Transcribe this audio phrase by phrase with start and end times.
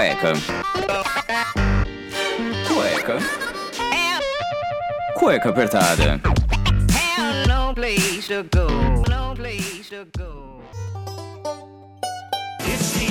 [0.00, 0.32] Cueca.
[2.66, 3.18] Cueca.
[5.14, 6.18] Cueca apertada.
[12.72, 13.10] It's the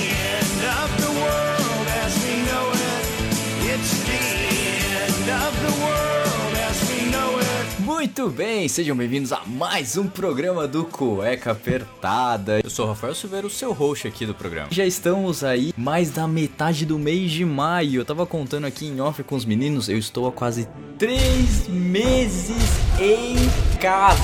[4.97, 6.08] end of the world
[7.99, 12.61] Muito bem, sejam bem-vindos a mais um programa do Cueca Apertada.
[12.63, 14.69] Eu sou o Rafael Silveira, o seu host aqui do programa.
[14.71, 17.99] Já estamos aí mais da metade do mês de maio.
[17.99, 20.65] Eu tava contando aqui em off com os meninos, eu estou há quase
[20.97, 22.55] três meses
[23.01, 23.35] em
[23.79, 24.17] casa.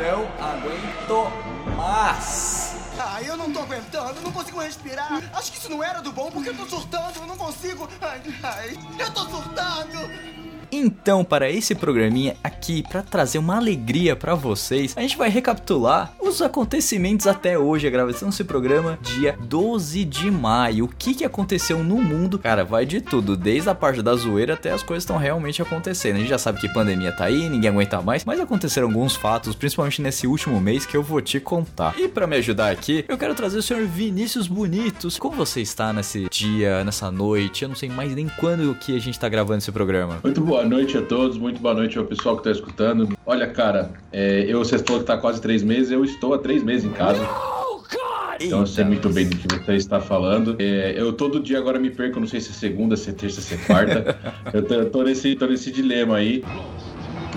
[0.00, 2.74] E não aguento mais.
[2.98, 5.22] Ah, eu não tô aguentando, não consigo respirar.
[5.34, 7.86] Acho que isso não era do bom porque eu tô surtando, eu não consigo.
[8.00, 10.46] Ai, ai, eu tô surtando.
[10.70, 16.12] Então, para esse programinha aqui, para trazer uma alegria para vocês, a gente vai recapitular
[16.20, 20.84] os acontecimentos até hoje, a gravação desse programa, dia 12 de maio.
[20.84, 22.38] O que, que aconteceu no mundo?
[22.38, 26.16] Cara, vai de tudo, desde a parte da zoeira até as coisas estão realmente acontecendo.
[26.16, 29.54] A gente já sabe que pandemia tá aí, ninguém aguenta mais, mas aconteceram alguns fatos,
[29.54, 31.94] principalmente nesse último mês, que eu vou te contar.
[31.98, 35.18] E para me ajudar aqui, eu quero trazer o senhor Vinícius Bonitos.
[35.18, 37.62] Como você está nesse dia, nessa noite?
[37.62, 40.18] Eu não sei mais nem quando que a gente tá gravando esse programa.
[40.22, 43.14] Muito boa noite a todos, muito boa noite ao pessoal que está escutando.
[43.26, 46.62] Olha, cara, é, eu, vocês falou que tá quase três meses, eu estou há três
[46.62, 47.20] meses em casa.
[48.40, 50.56] Então eu sei muito bem do que você está falando.
[50.58, 53.42] É, eu todo dia agora me perco, não sei se é segunda, se é terça,
[53.42, 54.18] se é quarta.
[54.50, 56.42] eu tô, eu tô nesse, tô nesse dilema aí.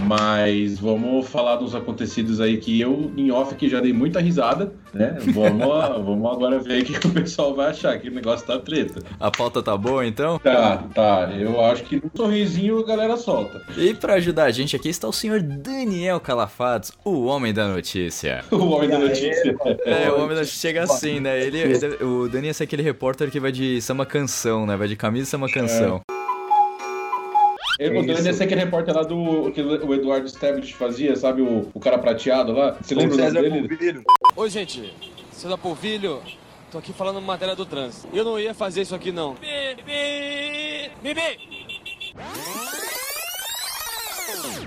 [0.06, 4.72] Mas vamos falar dos acontecidos aí que eu, em off, que já dei muita risada,
[4.94, 5.18] né?
[5.34, 5.60] Vamos,
[6.06, 9.02] vamos agora ver o que o pessoal vai achar, que o negócio tá treta.
[9.20, 10.40] A pauta tá boa então?
[10.40, 11.30] Tá, tá.
[11.38, 13.62] Eu acho que no sorrisinho a galera solta.
[13.78, 18.44] E para ajudar a gente aqui está o senhor Daniel Calafados, o homem da notícia.
[18.60, 19.56] O homem da notícia.
[19.86, 21.42] É, o homem da notícia chega assim, né?
[21.42, 24.76] Ele, ele- o Daniel é aquele repórter que vai de samba canção, né?
[24.76, 26.02] Vai de camisa e samba canção.
[27.80, 31.42] Ele é aquele repórter lá do que o Eduardo Stablish fazia, sabe?
[31.42, 32.78] O, o cara prateado lá.
[32.82, 34.04] Você lembra o nome dele?
[34.36, 34.94] Oi, gente.
[35.32, 36.22] César Polvilho,
[36.70, 38.10] tô aqui falando matéria do trânsito.
[38.14, 39.36] Eu não ia fazer isso aqui, não.
[39.36, 40.92] Bibi!
[41.02, 41.40] Bibi!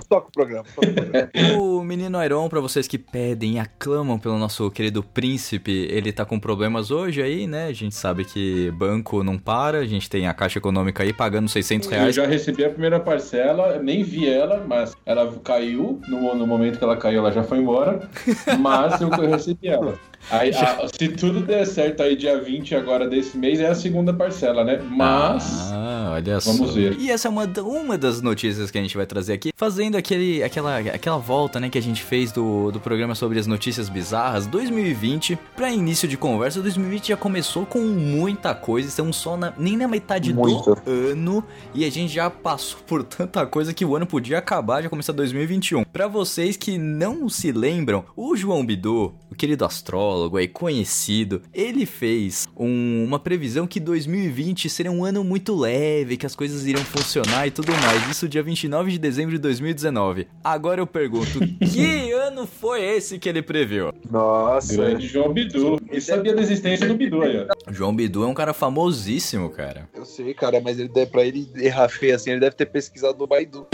[0.09, 0.65] Toca o programa.
[0.75, 1.31] toca o programa.
[1.63, 6.25] O menino Iron, pra vocês que pedem e aclamam pelo nosso querido príncipe, ele tá
[6.25, 7.67] com problemas hoje aí, né?
[7.67, 11.49] A gente sabe que banco não para, a gente tem a Caixa Econômica aí pagando
[11.49, 12.15] 600 Eu reais.
[12.15, 16.01] já recebi a primeira parcela, nem vi ela, mas ela caiu.
[16.09, 18.09] No, no momento que ela caiu, ela já foi embora.
[18.59, 19.99] Mas eu recebi ela.
[20.31, 24.13] Aí, a- se tudo der certo aí, dia 20 agora desse mês, é a segunda
[24.15, 24.81] parcela, né?
[24.91, 25.71] Mas.
[25.73, 26.53] Ah, olha só.
[26.53, 26.97] Vamos ver.
[26.99, 30.43] E essa é uma, uma das notícias que a gente vai trazer aqui, fazendo aquele,
[30.43, 34.47] aquela, aquela volta, né, que a gente fez do, do programa sobre as notícias bizarras
[34.47, 36.61] 2020 para início de conversa.
[36.63, 40.75] 2020 já começou com muita coisa, estamos só na, nem na metade Muito.
[40.75, 41.45] do ano
[41.75, 45.13] e a gente já passou por tanta coisa que o ano podia acabar, já começar
[45.13, 45.85] 2021.
[45.85, 51.87] Para vocês que não se lembram, o João Bidu, o querido astrólogo aí conhecido, ele
[51.87, 56.85] fez um- uma previsão que 2020 seria um ano muito leve, que as coisas iriam
[56.85, 58.09] funcionar e tudo mais.
[58.11, 60.29] Isso dia 29 de dezembro de 2019.
[60.45, 61.39] Agora eu pergunto,
[61.73, 63.91] que ano foi esse que ele previu?
[64.11, 64.75] Nossa.
[64.77, 65.81] Grande João Bidu.
[65.91, 67.73] E sabia da existência do Bidu aí, ó.
[67.73, 69.89] João Bidu é um cara famosíssimo, cara.
[69.95, 73.19] Eu sei, cara, mas ele deve, pra ele errar feio assim, ele deve ter pesquisado
[73.19, 73.67] no Baidu.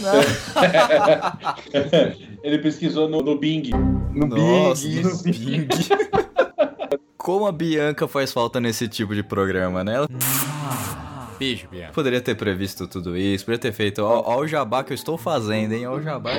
[2.42, 3.70] Ele pesquisou no, no Bing.
[4.12, 5.32] No Nossa, Bing, no Bing.
[5.32, 5.68] Bing.
[7.16, 9.94] Como a Bianca faz falta nesse tipo de programa, né?
[9.94, 10.08] Ela...
[11.38, 11.92] Beijo, Bianca.
[11.92, 14.00] Poderia ter previsto tudo isso, poderia ter feito.
[14.02, 15.86] Ó o jabá que eu estou fazendo, hein?
[15.86, 16.32] Ó o jabá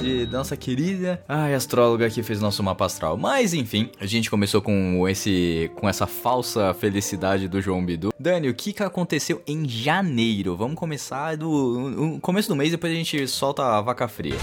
[0.00, 1.22] de, de nossa querida.
[1.28, 3.16] Ai, astróloga que fez nosso mapa astral.
[3.16, 5.70] Mas enfim, a gente começou com esse.
[5.76, 8.12] com essa falsa felicidade do João Bidu.
[8.18, 10.56] Dani, o que, que aconteceu em janeiro?
[10.56, 11.90] Vamos começar do.
[11.90, 14.36] no começo do mês, depois a gente solta a vaca fria.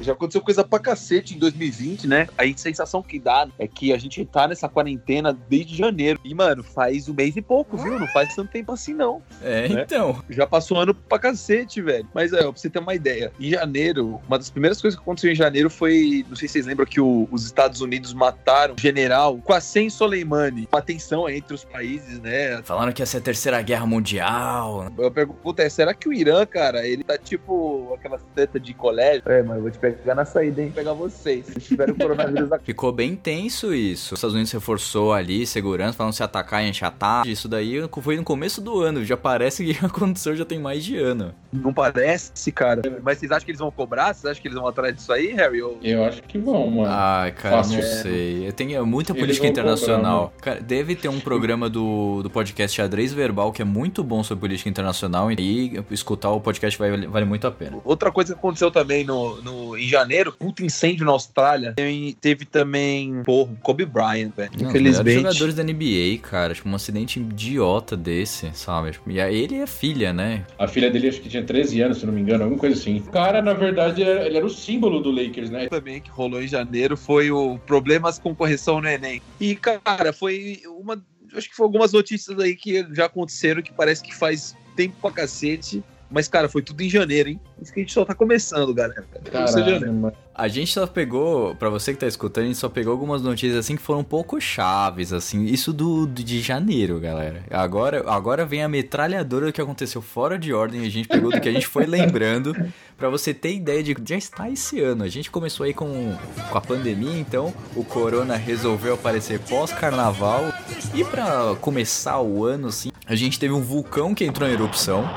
[0.00, 2.26] Já aconteceu coisa pra cacete em 2020, né?
[2.38, 6.18] A sensação que dá é que a gente tá nessa quarentena desde janeiro.
[6.24, 7.98] E, mano, faz um mês e pouco, viu?
[7.98, 9.22] Não faz tanto tempo assim, não.
[9.42, 9.82] É, Né?
[9.82, 10.22] então.
[10.30, 12.08] Já passou ano pra cacete, velho.
[12.14, 15.30] Mas, é, pra você ter uma ideia, em janeiro, uma das primeiras coisas que aconteceu
[15.32, 18.80] em janeiro foi, não sei se vocês lembram, que o- os Estados Unidos mataram o
[18.80, 20.66] general Qassem Soleimani.
[20.72, 22.62] Uma tensão entre os países, né?
[22.64, 24.90] Falaram que ia ser a terceira guerra mundial.
[24.96, 29.22] Eu pergunto, é, será que o Irã, cara, ele tá tipo aquela treta de colégio?
[29.26, 30.72] É, mas eu vou te pegar na saída, hein?
[30.74, 31.46] Pegar vocês.
[31.46, 32.66] Se tiver o coronavírus aqui.
[32.66, 34.14] Ficou bem tenso isso.
[34.14, 37.26] Os Estados Unidos reforçou ali, segurança, falando se atacar e enxatar.
[37.26, 39.04] Isso daí foi no começo do ano.
[39.04, 41.34] Já parece que aconteceu já tem mais de ano.
[41.52, 42.80] Não parece, cara.
[43.02, 44.14] Mas vocês acham que eles vão cobrar?
[44.14, 45.62] Vocês acham que eles vão atrás disso aí, Harry?
[45.62, 45.78] Ou...
[45.82, 46.88] Eu acho que vão, mano.
[46.90, 47.76] Ai, cara, Fácil.
[47.76, 48.52] não sei.
[48.52, 50.32] Tem muita política internacional.
[50.40, 54.40] Cara, deve ter um programa do, do podcast Xadrez Verbal que é muito bom sobre
[54.40, 55.30] política internacional.
[55.30, 57.78] E aí, escutar o podcast vai, vale muito a pena.
[57.84, 61.72] Outra coisa que aconteceu também no, no, em janeiro, puta incêndio na Austrália.
[61.74, 64.50] Tem- teve também, porra, Kobe Bryant, velho.
[64.60, 65.04] Não, Infelizmente.
[65.04, 66.54] melhores jogadores da NBA, cara.
[66.54, 68.92] Tipo, um acidente idiota desse, sabe?
[68.92, 70.44] Tipo, E aí ele é filha, né?
[70.58, 72.98] A filha dele acho que tinha 13 anos, se não me engano, alguma coisa assim.
[72.98, 75.68] O cara, na verdade, era- ele era o símbolo do Lakers, né?
[75.68, 79.22] também que rolou em janeiro foi o problemas com correção no Enem.
[79.40, 81.00] E, cara, foi uma.
[81.34, 85.10] Acho que foi algumas notícias aí que já aconteceram que parece que faz tempo pra
[85.12, 85.82] cacete.
[86.10, 87.40] Mas, cara, foi tudo em janeiro, hein?
[87.62, 89.04] Isso que a gente só tá começando, galera.
[89.14, 89.30] É.
[89.30, 90.12] Caralho.
[90.34, 93.56] A gente só pegou, pra você que tá escutando, a gente só pegou algumas notícias
[93.58, 95.44] assim que foram um pouco chaves, assim.
[95.44, 97.44] Isso do, do- de janeiro, galera.
[97.50, 100.80] Agora, agora vem a metralhadora do que aconteceu fora de ordem.
[100.84, 102.54] A gente pegou do que a gente foi lembrando.
[102.96, 105.04] Pra você ter ideia de já está esse ano.
[105.04, 106.14] A gente começou aí com,
[106.50, 110.52] com a pandemia, então o corona resolveu aparecer pós-carnaval.
[110.94, 115.08] E pra começar o ano, assim, a gente teve um vulcão que entrou em erupção.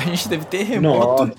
[0.00, 1.30] A gente teve terremoto.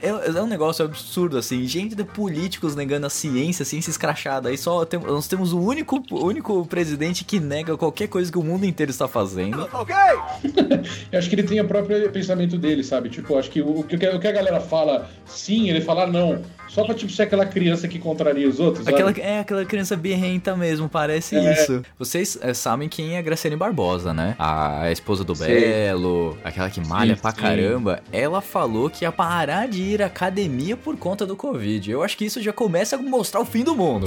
[0.00, 1.66] É, é um negócio absurdo, assim.
[1.66, 4.48] Gente de políticos negando a ciência, ciência escrachada.
[4.48, 8.38] Aí só tem- nós temos o único, o único presidente que nega qualquer coisa que
[8.38, 9.68] o mundo inteiro está fazendo.
[11.10, 13.08] Eu acho que ele tem o próprio pensamento dele, sabe?
[13.08, 16.40] Tipo, acho que o, o que o que a galera fala sim, ele fala não.
[16.68, 18.94] Só pra, tipo, ser aquela criança que contraria os outros, sabe?
[18.94, 21.52] Aquela, é aquela criança birrenta mesmo, parece É.
[21.54, 21.82] isso.
[21.98, 24.36] Vocês é, sabem quem é a Graciane Barbosa, né?
[24.38, 25.60] A, a esposa do Sei.
[25.60, 27.36] Belo, aquela que malha Sim, pra sim.
[27.40, 28.00] caramba.
[28.12, 31.90] Ela falou que ia parar de ir à academia por conta do Covid.
[31.90, 34.06] Eu acho que isso já começa a mostrar o fim do mundo.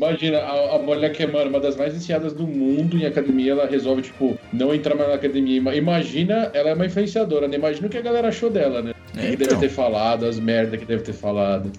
[0.00, 3.52] Imagina, a, a mulher que é, mano, uma das mais viciadas do mundo em academia,
[3.52, 5.56] ela resolve, tipo, não entrar mais na academia.
[5.56, 7.56] Ima- Imagina, ela é uma influenciadora, né?
[7.56, 8.92] Imagina o que a galera achou dela, né?
[8.92, 9.46] O que É, que então.
[9.48, 11.70] deve ter falado, as merda que deve ter falado.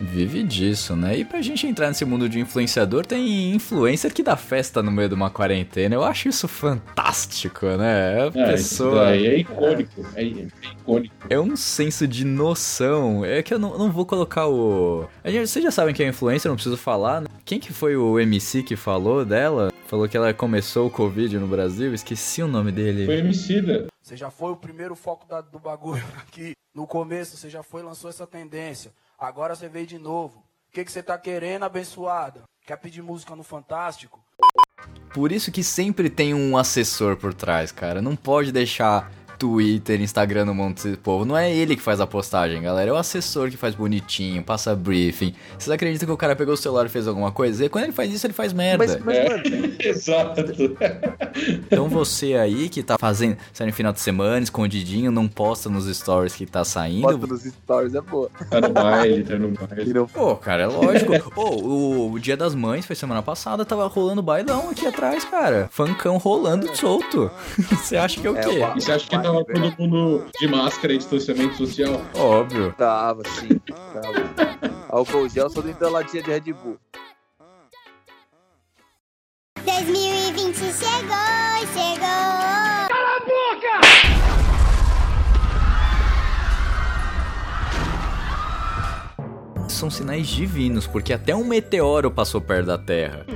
[0.00, 1.16] Vive disso, né?
[1.18, 5.08] E pra gente entrar nesse mundo de influenciador, tem influencer que dá festa no meio
[5.08, 5.94] de uma quarentena.
[5.94, 8.30] Eu acho isso fantástico, né?
[8.34, 9.10] A É, isso pessoa.
[9.16, 10.06] é icônico.
[10.14, 11.14] É, é icônico.
[11.30, 13.24] É um senso de noção.
[13.24, 15.06] É que eu não, não vou colocar o.
[15.24, 17.20] Gente, vocês já sabem que é influencer, não preciso falar.
[17.22, 17.26] né?
[17.44, 19.72] Quem que foi o MC que falou dela?
[19.86, 21.94] Falou que ela começou o Covid no Brasil?
[21.94, 23.06] Esqueci o nome dele.
[23.06, 23.86] Foi homicida.
[24.04, 26.52] Você já foi o primeiro foco da- do bagulho aqui.
[26.74, 28.92] No começo você já foi lançou essa tendência.
[29.18, 30.40] Agora você veio de novo.
[30.68, 32.42] O que, que você tá querendo, abençoada?
[32.66, 34.22] Quer pedir música no Fantástico?
[35.14, 38.02] Por isso que sempre tem um assessor por trás, cara.
[38.02, 39.10] Não pode deixar
[39.44, 41.26] Twitter, Instagram no monte desse povo.
[41.26, 42.88] Não é ele que faz a postagem, galera.
[42.88, 45.34] É o assessor que faz bonitinho, passa briefing.
[45.58, 47.62] Vocês acreditam que o cara pegou o celular e fez alguma coisa?
[47.62, 48.86] E quando ele faz isso, ele faz merda.
[48.86, 49.84] Mas, mas É.
[49.88, 50.40] Exato.
[51.66, 55.94] Então você aí que tá fazendo, saindo no final de semana, escondidinho, não posta nos
[55.94, 57.02] stories que tá saindo.
[57.02, 58.30] bota nos stories, é boa.
[58.48, 59.92] Tá no baile, tá no baile.
[59.92, 61.30] Não Pô, cara, é lógico.
[61.32, 65.68] Pô, o, o Dia das Mães foi semana passada, tava rolando bailão aqui atrás, cara.
[65.70, 67.30] Funkão rolando solto.
[67.84, 68.60] Você acha que é o É, quê?
[68.76, 72.00] E você acha que tava todo mundo de máscara e distanciamento social?
[72.14, 72.72] Óbvio.
[72.76, 73.58] Tava, sim.
[73.92, 74.78] Tava.
[74.88, 76.78] Álcool gel só dentro da latinha de Red Bull.
[79.64, 81.94] 2020 chegou, chegou.
[89.68, 93.26] São sinais divinos, porque até um meteoro passou perto da Terra.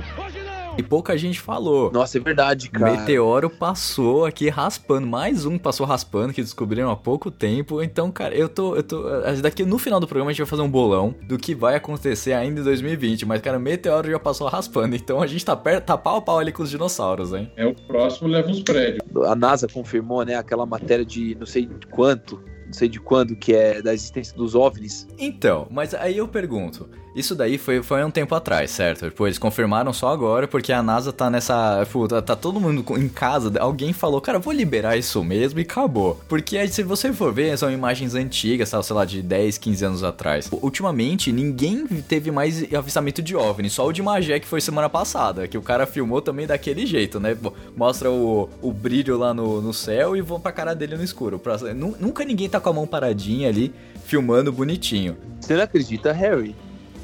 [0.79, 1.91] E pouca gente falou.
[1.91, 2.91] Nossa, é verdade, O cara.
[2.91, 7.83] meteoro passou aqui raspando, mais um passou raspando que descobriram há pouco tempo.
[7.83, 9.03] Então, cara, eu tô, eu tô,
[9.41, 12.33] daqui no final do programa a gente vai fazer um bolão do que vai acontecer
[12.33, 15.85] ainda em 2020, mas cara, o meteoro já passou raspando, então a gente tá perto,
[15.85, 17.51] tá pau a pau ali com os dinossauros, hein?
[17.57, 19.01] É o próximo leva uns prédios.
[19.25, 23.35] A NASA confirmou, né, aquela matéria de não sei de quanto, não sei de quando,
[23.35, 25.07] que é da existência dos OVNIs.
[25.17, 29.09] Então, mas aí eu pergunto, isso daí foi, foi um tempo atrás, certo?
[29.09, 31.85] Tipo, eles confirmaram só agora porque a NASA tá nessa.
[31.91, 36.19] Pô, tá, todo mundo em casa, alguém falou, cara, vou liberar isso mesmo e acabou.
[36.27, 40.03] Porque aí, se você for ver, são imagens antigas, sei lá, de 10, 15 anos
[40.03, 40.49] atrás.
[40.51, 45.47] Ultimamente, ninguém teve mais avistamento de OVNI, só o de Magé que foi semana passada,
[45.47, 47.35] que o cara filmou também daquele jeito, né?
[47.35, 51.03] Pô, Mostra o, o brilho lá no, no céu e vão pra cara dele no
[51.03, 51.39] escuro.
[51.39, 53.73] Pra- nu- nunca ninguém tá com a mão paradinha ali,
[54.05, 55.17] filmando bonitinho.
[55.41, 56.55] Você não acredita, Harry?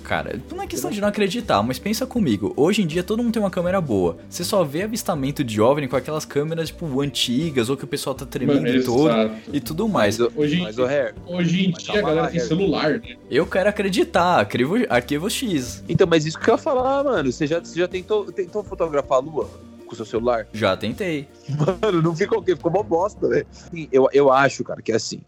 [0.06, 2.54] Cara, não é questão de não acreditar, mas pensa comigo.
[2.56, 4.18] Hoje em dia todo mundo tem uma câmera boa.
[4.30, 8.14] Você só vê avistamento de OVNI com aquelas câmeras, tipo, antigas, ou que o pessoal
[8.16, 9.36] tá tremendo Mano, todo exato.
[9.52, 10.20] e tudo mais.
[10.20, 11.16] Mas, Hoje, mas Harry.
[11.26, 13.16] hoje em dia a galera tem celular, né?
[13.32, 15.84] Eu quero acreditar, arquivo, arquivo X.
[15.90, 17.32] Então, mas isso que eu ia falar, mano.
[17.32, 19.50] Você já, você já tentou, tentou fotografar a Lua?
[19.86, 20.48] com o seu celular?
[20.52, 21.28] Já tentei.
[21.82, 22.56] Mano, não ficou o quê?
[22.56, 23.46] Ficou uma bosta, velho.
[23.52, 25.22] Assim, Eu, eu acho, cara, que é assim.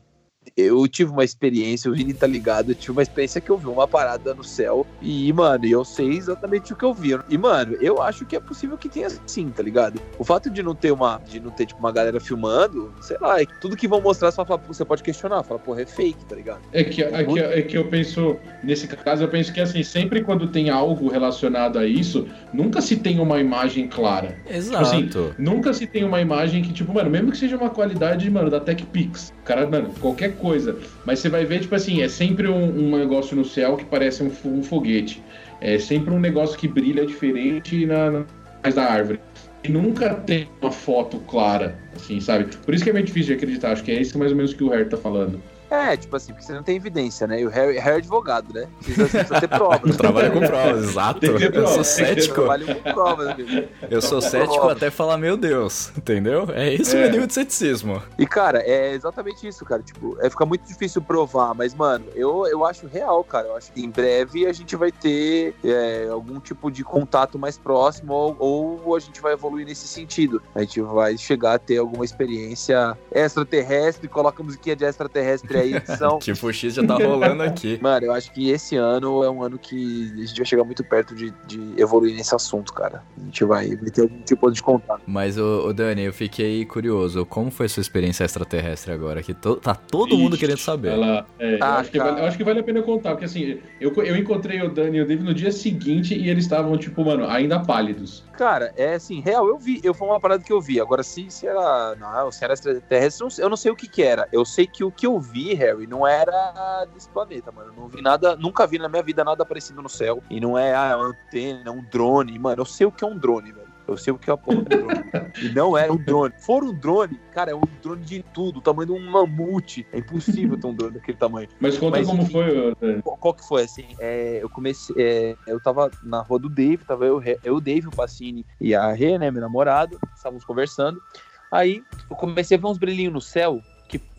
[0.57, 3.67] Eu tive uma experiência, o Vini tá ligado, eu tive uma experiência que eu vi
[3.67, 7.17] uma parada no céu e, mano, eu sei exatamente o que eu vi.
[7.29, 10.01] E, mano, eu acho que é possível que tenha sim, tá ligado?
[10.17, 13.39] O fato de não ter uma, de não ter, tipo, uma galera filmando, sei lá,
[13.39, 15.85] é que tudo que vão mostrar, você, vai falar, você pode questionar, fala, porra, é
[15.85, 16.61] fake, tá ligado?
[16.73, 20.23] É que, é, que, é que eu penso, nesse caso, eu penso que assim, sempre
[20.23, 24.39] quando tem algo relacionado a isso, nunca se tem uma imagem clara.
[24.49, 24.83] Exato.
[24.83, 28.49] assim, Nunca se tem uma imagem que, tipo, mano, mesmo que seja uma qualidade, mano,
[28.49, 30.77] da TechPix, cara, mano, qualquer coisa.
[31.05, 34.21] Mas você vai ver, tipo assim, é sempre um, um negócio no céu que parece
[34.21, 35.23] um, um foguete.
[35.61, 38.25] É sempre um negócio que brilha diferente na, na
[38.61, 39.19] mais da árvore.
[39.63, 42.45] E nunca tem uma foto clara, assim, sabe?
[42.57, 43.71] Por isso que é meio difícil de acreditar.
[43.71, 45.41] Acho que é isso mais ou menos que o Harry tá falando.
[45.69, 47.41] É, tipo assim, porque você não tem evidência, né?
[47.41, 48.67] E o Harry, Harry é advogado, né?
[48.83, 49.97] Precisa, precisa ter provas.
[49.97, 51.25] Trabalha com provas, exato.
[51.25, 52.35] Eu sou cético.
[52.35, 53.67] Trabalho com provas, amigo.
[53.89, 56.47] Eu sou cético até falar, meu Deus, entendeu?
[56.53, 57.01] É esse o É.
[57.03, 58.01] meu nível de ceticismo.
[58.17, 59.81] E, cara, é exatamente isso, cara.
[59.83, 63.47] Tipo, é fica muito difícil provar, mas, mano, eu, eu acho real, cara.
[63.47, 67.57] Eu acho que em breve a gente vai ter é, algum tipo de contato mais
[67.57, 70.41] próximo ou, ou a gente vai evoluir nesse sentido.
[70.55, 75.73] A gente vai chegar a ter alguma experiência extraterrestre, coloca a musiquinha de extraterrestre aí,
[75.77, 76.19] edição.
[76.19, 77.79] Tipo, o X já tá rolando aqui.
[77.81, 80.83] Mano, eu acho que esse ano é um ano que a gente vai chegar muito
[80.83, 83.03] perto de, de evoluir nesse assunto, cara.
[83.17, 85.01] A gente vai, vai ter algum tipo de contato.
[85.05, 87.25] Mas, ô, ô, Dani, eu fiquei curioso.
[87.25, 89.21] Como foi sua experiência extraterrestre agora?
[89.23, 90.89] Que to- tá todo mundo Ixi, querendo saber.
[90.93, 93.25] Ela, é, eu, Ah, acho que vale, eu acho que vale a pena contar, porque
[93.25, 96.77] assim, eu, eu encontrei o Dani e o Dave no dia seguinte e eles estavam,
[96.77, 98.23] tipo, mano, ainda pálidos.
[98.37, 100.79] Cara, é assim, real, eu vi, eu foi uma parada que eu vi.
[100.79, 101.95] Agora, se, se era.
[101.95, 104.27] Não, se era extraterrestre, eu não sei- eu não sei o que que era.
[104.31, 107.71] Eu sei que o que eu vi, Harry, não era desse planeta, mano.
[107.71, 110.21] Eu não vi nada, nunca vi na minha vida nada parecido no céu.
[110.29, 112.37] E não é ah, uma antena, um drone.
[112.37, 113.67] Mano, eu sei o que é um drone, velho.
[113.87, 115.03] Eu sei o que é a porra do drone.
[115.41, 116.33] e não é um drone.
[116.39, 119.87] For um drone, cara, é um drone de tudo, o tamanho de um mamute.
[119.93, 121.47] É impossível ter um drone daquele tamanho.
[121.59, 122.33] Mas conta Mas, como enfim.
[122.33, 123.01] foi, Dani.
[123.01, 123.87] Qual, que foi, assim?
[123.99, 124.95] É, eu comecei.
[124.99, 128.75] é, eu tava na rua do Dave, tava eu, eu o Dave, o Pacini e
[128.75, 131.01] a Rê, né, meu namorado, estávamos conversando.
[131.49, 133.61] Aí eu comecei a ver uns brilhinhos no céu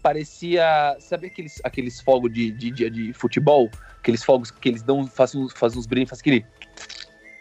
[0.09, 0.97] parecia.
[0.99, 3.71] Sabe aqueles, aqueles fogos de, de dia de futebol?
[4.01, 6.47] Aqueles fogos que eles dão, fazem, uns- fazem uns brilhos, faz aquele.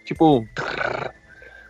[0.03, 0.45] Tipo.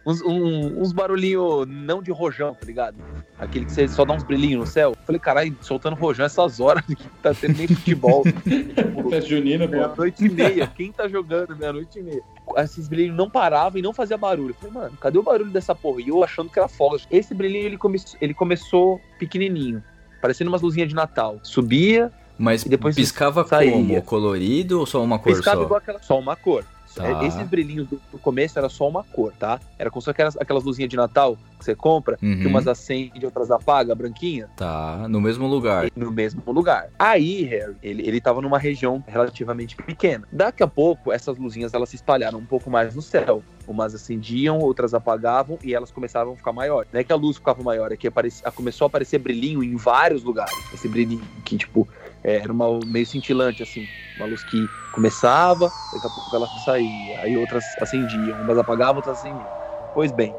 [0.06, 2.96] Uns, um- uns barulhinhos não de rojão, tá ligado?
[3.38, 4.96] Aquele que você só dá uns brilhinhos no céu.
[5.06, 8.24] Falei, caralho, soltando rojão essas horas que tá tendo nem futebol.
[9.12, 9.74] Festa junina, pô.
[9.76, 10.66] Meia-noite e meia.
[10.68, 12.22] Quem tá jogando meia-noite e meia?
[12.56, 14.52] Esses brilhinhos não paravam e não fazia barulho.
[14.52, 16.00] Eu falei, mano, cadê o barulho dessa porra?
[16.02, 16.98] E eu achando que era fogo.
[17.12, 17.98] Esse brilhinho, ele, come...
[18.22, 19.84] ele começou pequenininho.
[20.22, 21.40] Parecendo umas luzinhas de Natal.
[21.44, 23.72] Subia, Mas depois piscava saía.
[23.72, 24.02] como?
[24.02, 25.64] Colorido ou só uma cor piscava só?
[25.64, 26.02] igual aquela...
[26.02, 26.64] Só uma cor.
[27.04, 27.24] Tá.
[27.26, 29.60] Esses brilhinhos do, do começo era só uma cor, tá?
[29.78, 32.40] Era como se aquelas, aquelas luzinhas de Natal que você compra, Uhum.
[32.40, 34.50] que umas acende e outras apaga, branquinha.
[34.56, 35.88] Tá, no mesmo lugar.
[35.96, 36.90] no mesmo lugar.
[37.00, 40.28] Aí, Harry, ele, ele tava numa região relativamente pequena.
[40.32, 43.44] Daqui a pouco, essas luzinhas elas se espalharam um pouco mais no céu.
[43.68, 46.90] Umas acendiam, outras apagavam e elas começavam a ficar maiores.
[46.94, 49.76] Não é que a luz ficava maior, é que aparecia- começou a aparecer brilhinho em
[49.76, 50.54] vários lugares.
[50.74, 51.86] Esse brilhinho que, tipo,
[52.28, 53.88] é, era uma, meio cintilante, assim.
[54.18, 57.22] Uma luz que começava, daqui a pouco ela saía.
[57.22, 59.48] Aí outras acendiam, umas apagavam, outras acendiam.
[59.94, 60.36] Pois bem,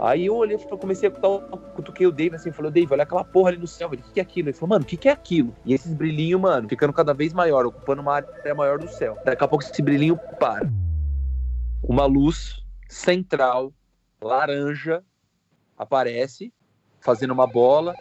[0.00, 3.22] Aí eu olhei, eu comecei a cutucar, cutuquei o Dave assim, falou, Dave, olha aquela
[3.22, 4.48] porra ali no céu, o que, que é aquilo?
[4.48, 5.54] Ele falou, mano, o que, que é aquilo?
[5.62, 9.18] E esses brilhinhos, mano, ficando cada vez maior, ocupando uma área maior do céu.
[9.26, 10.66] Daqui a pouco esse brilhinho para.
[11.82, 13.74] Uma luz central,
[14.22, 15.04] laranja,
[15.76, 16.50] aparece,
[16.98, 17.94] fazendo uma bola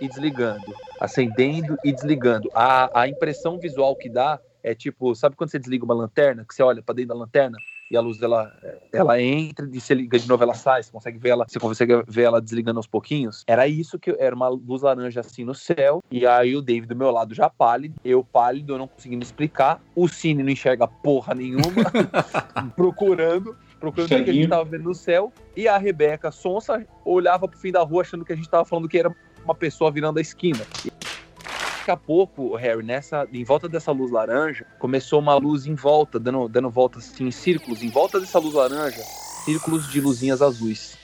[0.00, 0.74] e desligando.
[1.00, 2.50] Acendendo e desligando.
[2.54, 6.54] A, a impressão visual que dá é tipo, sabe quando você desliga uma lanterna, que
[6.54, 7.58] você olha pra dentro da lanterna?
[7.90, 8.52] e a luz ela,
[8.92, 12.02] ela entra e você liga de novo ela sai, você consegue ver ela, você consegue
[12.08, 13.44] ver ela desligando aos pouquinhos.
[13.46, 16.96] Era isso que era uma luz laranja assim no céu, e aí o David do
[16.96, 21.34] meu lado já pálido, eu pálido, eu não conseguindo explicar, o Cine não enxerga porra
[21.34, 21.62] nenhuma,
[22.74, 27.46] procurando, procurando o que a gente tava vendo no céu, e a Rebeca Sonsa olhava
[27.46, 30.18] pro fim da rua achando que a gente tava falando que era uma pessoa virando
[30.18, 30.60] a esquina.
[31.78, 36.18] Daqui a pouco, Harry, nessa, em volta dessa luz laranja, começou uma luz em volta,
[36.18, 39.02] dando, dando voltas assim, em círculos, em volta dessa luz laranja,
[39.44, 40.96] círculos de luzinhas azuis.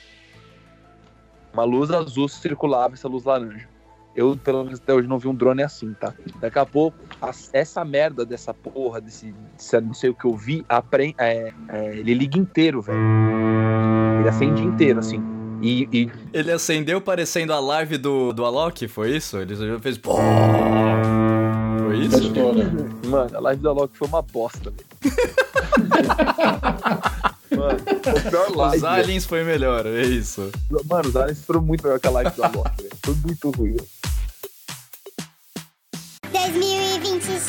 [1.53, 3.69] Uma luz azul circulava essa luz laranja.
[4.15, 6.13] Eu, pelo menos até hoje, não vi um drone assim, tá?
[6.39, 10.35] Daqui a pouco, as- essa merda dessa porra, desse, desse não sei o que eu
[10.35, 12.97] vi, apre- é, é, ele liga inteiro, velho.
[14.19, 15.21] Ele acende inteiro, assim.
[15.61, 19.37] E, e Ele acendeu parecendo a live do, do Alok, foi isso?
[19.37, 19.97] Ele já fez.
[19.97, 20.15] Pô!
[20.15, 22.33] Foi isso?
[23.07, 24.73] Mano, a live da Loki foi uma bosta.
[27.51, 28.77] Mano, o pior live.
[28.77, 30.49] Os aliens foi melhor, é isso.
[30.89, 32.97] Mano, os aliens foram muito melhor que a live do Alok, velho.
[33.03, 33.87] Foi muito ruim, velho.
[36.31, 37.39] 2020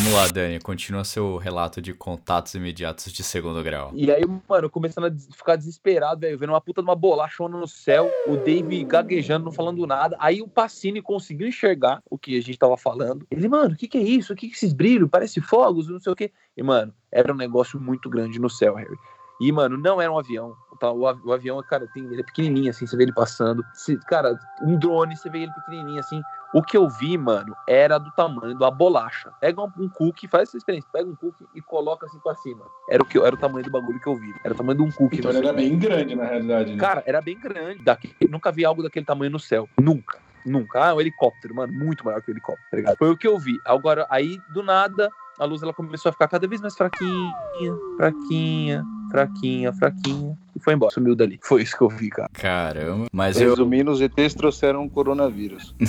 [0.00, 0.58] vamos lá, Dani.
[0.60, 3.92] Continua seu relato de contatos imediatos de segundo grau.
[3.94, 7.68] E aí, mano, começando a ficar desesperado, velho, vendo uma puta de uma bolachona no
[7.68, 10.16] céu, o Dave gaguejando, não falando nada.
[10.18, 13.26] Aí o Pacini conseguiu enxergar o que a gente tava falando.
[13.30, 14.32] Ele, mano, o que que é isso?
[14.32, 15.08] O que que esses brilhos?
[15.10, 16.32] Parece fogos, não sei o quê.
[16.56, 18.96] E, mano, era um negócio muito grande no céu, Harry.
[19.40, 20.54] E, mano, não era um avião.
[20.80, 20.90] Tá?
[20.90, 23.62] O, av- o avião, cara, tem, ele é pequenininho, assim, você vê ele passando.
[23.74, 26.22] Se- cara, um drone, você vê ele pequenininho, assim.
[26.54, 29.30] O que eu vi, mano, era do tamanho da bolacha.
[29.40, 32.64] Pega um, um cookie, faz essa experiência, pega um cookie e coloca assim pra cima.
[32.88, 34.34] Era o, que, era o tamanho do bagulho que eu vi.
[34.42, 35.18] Era o tamanho de um cookie.
[35.18, 36.72] Então ele era bem grande, na realidade.
[36.72, 36.78] Né?
[36.80, 37.84] Cara, era bem grande.
[37.84, 39.68] Daqui, nunca vi algo daquele tamanho no céu.
[39.78, 40.18] Nunca.
[40.44, 40.82] Nunca.
[40.82, 41.72] Ah, um helicóptero, mano.
[41.72, 42.96] Muito maior que o helicóptero, tá ligado?
[42.96, 43.60] Foi o que eu vi.
[43.64, 48.86] Agora, aí, do nada, a luz ela começou a ficar cada vez mais fraquinha, fraquinha,
[49.10, 50.36] fraquinha, fraquinha.
[50.54, 50.92] E foi embora.
[50.92, 51.38] Sumiu dali.
[51.42, 52.28] Foi isso que eu vi, cara.
[52.32, 53.06] Caramba.
[53.12, 53.50] Mas eu.
[53.50, 55.74] Resumindo, os ETs trouxeram um coronavírus.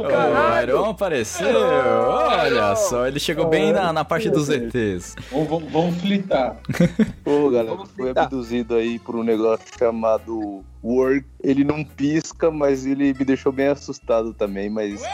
[0.00, 1.48] O Iron apareceu.
[1.56, 5.14] Olha só, ele chegou bem na, na parte dos ETs.
[5.30, 6.56] Vamos, vamos, vamos flitar.
[7.24, 8.24] Ô, galera, Vamos foi tentar.
[8.24, 11.24] abduzido aí por um negócio chamado Work.
[11.42, 15.00] Ele não pisca, mas ele me deixou bem assustado também, mas.
[15.00, 15.10] Pai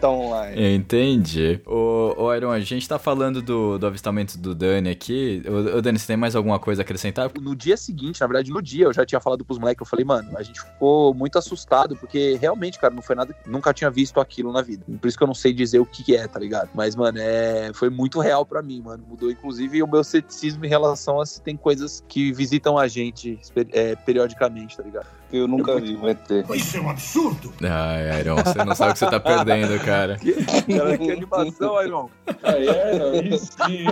[0.00, 0.74] tá online.
[0.74, 1.60] Entendi.
[1.66, 5.42] Ô, ô Iron, a gente tá falando do, do avistamento do Dani aqui.
[5.46, 7.30] Ô, ô, Dani, você tem mais alguma coisa a acrescentar?
[7.40, 10.04] No dia seguinte, na verdade, no dia, eu já tinha falado pros moleques, eu falei,
[10.04, 13.34] mano, a gente ficou muito assustado, porque realmente, cara, não foi nada.
[13.46, 14.84] Nunca tinha visto aquilo na vida.
[15.00, 16.70] Por isso que eu não sei dizer o que, que é, tá ligado?
[16.74, 19.04] Mas, mano, é, foi muito real pra mim, mano.
[19.08, 23.38] Mudou, inclusive, o meu ceticismo em relação a se tem coisas que visitam a gente
[23.72, 25.21] é, periodicamente, tá ligado?
[25.32, 26.18] Eu nunca vi um ET.
[26.54, 27.52] Isso é um absurdo!
[27.62, 30.18] Ai, Iron, você não sabe o que você tá perdendo, cara.
[30.76, 32.10] Cara, que animação, Iron.
[32.42, 32.66] Aí
[32.98, 33.84] não, isso sim.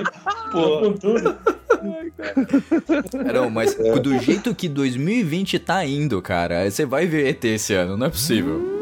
[0.52, 0.80] Pô.
[3.28, 7.96] Iron, mas do jeito que 2020 tá indo, cara, você vai ver ET esse ano,
[7.96, 8.79] não é possível.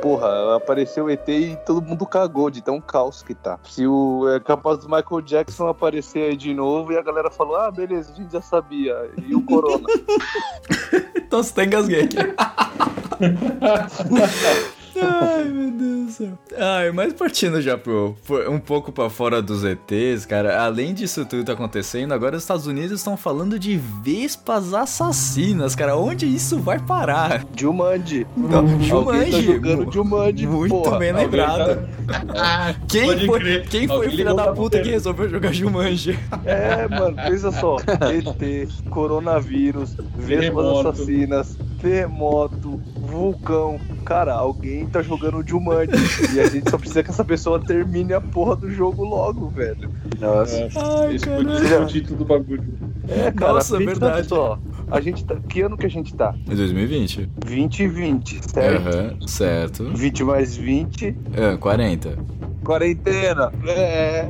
[0.00, 3.58] Porra, apareceu o ET e todo mundo cagou de tão caos que tá.
[3.64, 7.56] Se o é capaz do Michael Jackson aparecer aí de novo e a galera falou:
[7.56, 9.10] ah, beleza, a gente já sabia.
[9.26, 9.86] E o Corona?
[11.30, 12.16] Então você tá engasguei aqui.
[15.02, 16.38] Ai, meu Deus do céu.
[16.58, 18.16] Ai, mas partindo já pro,
[18.48, 22.66] um pouco pra fora dos ETs, cara, além disso tudo tá acontecendo, agora os Estados
[22.66, 25.96] Unidos estão falando de vespas assassinas, cara.
[25.96, 27.44] Onde isso vai parar?
[27.56, 28.26] Jumanji.
[28.36, 29.42] Não, Alguém tá Jumanji.
[29.42, 30.98] jogando Jumanji, Muito porra.
[30.98, 31.88] bem lembrado.
[32.88, 33.68] Quem Pode foi, crer.
[33.68, 36.18] quem foi o filho da puta que resolveu jogar Jumanji?
[36.44, 37.76] É, mano, pensa só.
[37.78, 40.88] ET, coronavírus, vespas Terremoto.
[40.88, 43.78] assassinas, terremoto, vulcão.
[44.10, 45.92] Cara, alguém tá jogando Jumanji.
[46.34, 49.88] e a gente só precisa que essa pessoa termine a porra do jogo logo, velho.
[50.18, 50.68] Nossa.
[50.74, 51.46] Ai, Esse caralho.
[51.46, 52.64] podia ser o título do bagulho.
[53.08, 54.26] É, cara, Nossa, pensa verdade.
[54.26, 54.58] Só,
[54.90, 55.36] a gente tá.
[55.48, 56.34] Que ano que a gente tá?
[56.50, 57.30] Em 2020.
[57.46, 58.88] 2020, certo?
[58.88, 59.84] Aham, certo.
[59.94, 62.18] 20 mais 20, Ah, 40.
[62.64, 63.52] quarentena.
[63.64, 64.28] É.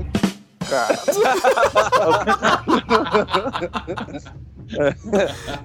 [0.71, 0.99] Cara.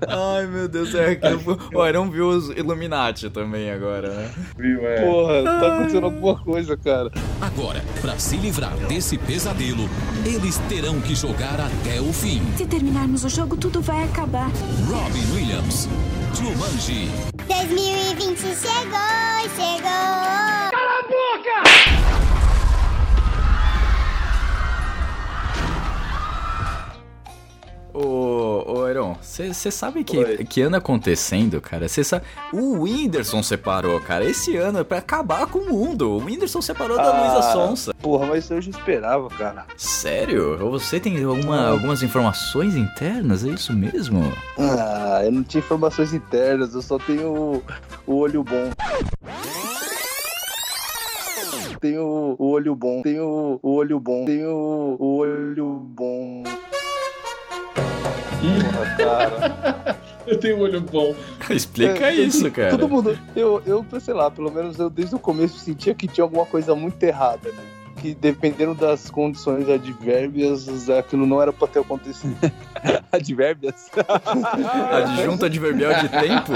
[0.07, 1.39] Ai, meu Deus, é que eu-
[1.73, 4.31] o Iron viu os Illuminati também agora, né?
[4.57, 5.01] Viu, é.
[5.05, 7.11] Porra, tá acontecendo alguma coisa, cara.
[7.39, 9.87] Agora, para se livrar desse pesadelo,
[10.25, 12.41] eles terão que jogar até o fim.
[12.57, 14.49] Se terminarmos o jogo, tudo vai acabar.
[14.89, 15.87] Robin Williams,
[16.33, 17.09] Jumanji,
[17.47, 20.15] 2020 chegou, chegou.
[20.73, 21.64] Ô,
[29.53, 31.87] você sabe que, que anda acontecendo, cara?
[31.87, 32.25] Você sabe.
[32.53, 34.23] O Whindersson separou, cara.
[34.25, 36.11] Esse ano é pra acabar com o mundo.
[36.11, 37.93] O Whindersson separou da Luísa Sonsa.
[38.01, 39.65] Porra, mas eu já esperava, cara.
[39.77, 40.57] Sério?
[40.71, 43.43] Você tem alguma- algumas informações internas?
[43.43, 44.31] É isso mesmo?
[44.57, 47.63] Ah, eu não tinha informações internas, eu só tenho o,
[48.07, 48.69] o olho bom.
[51.81, 54.49] Tenho o olho bom, tenho o olho bom, tenho
[54.99, 56.43] o olho bom.
[58.45, 59.97] Porra, cara.
[60.25, 61.13] Eu tenho um olho bom.
[61.51, 62.71] Explica É, isso, cara.
[62.71, 66.23] Todo mundo, eu, eu, sei lá, pelo menos eu desde o começo sentia que tinha
[66.23, 67.63] alguma coisa muito errada, né?
[68.05, 72.35] Que dependendo das condições advérbias, aquilo não era pra ter acontecido.
[73.11, 73.89] Advérbias.
[74.91, 76.53] Adjunto adverbial de tempo?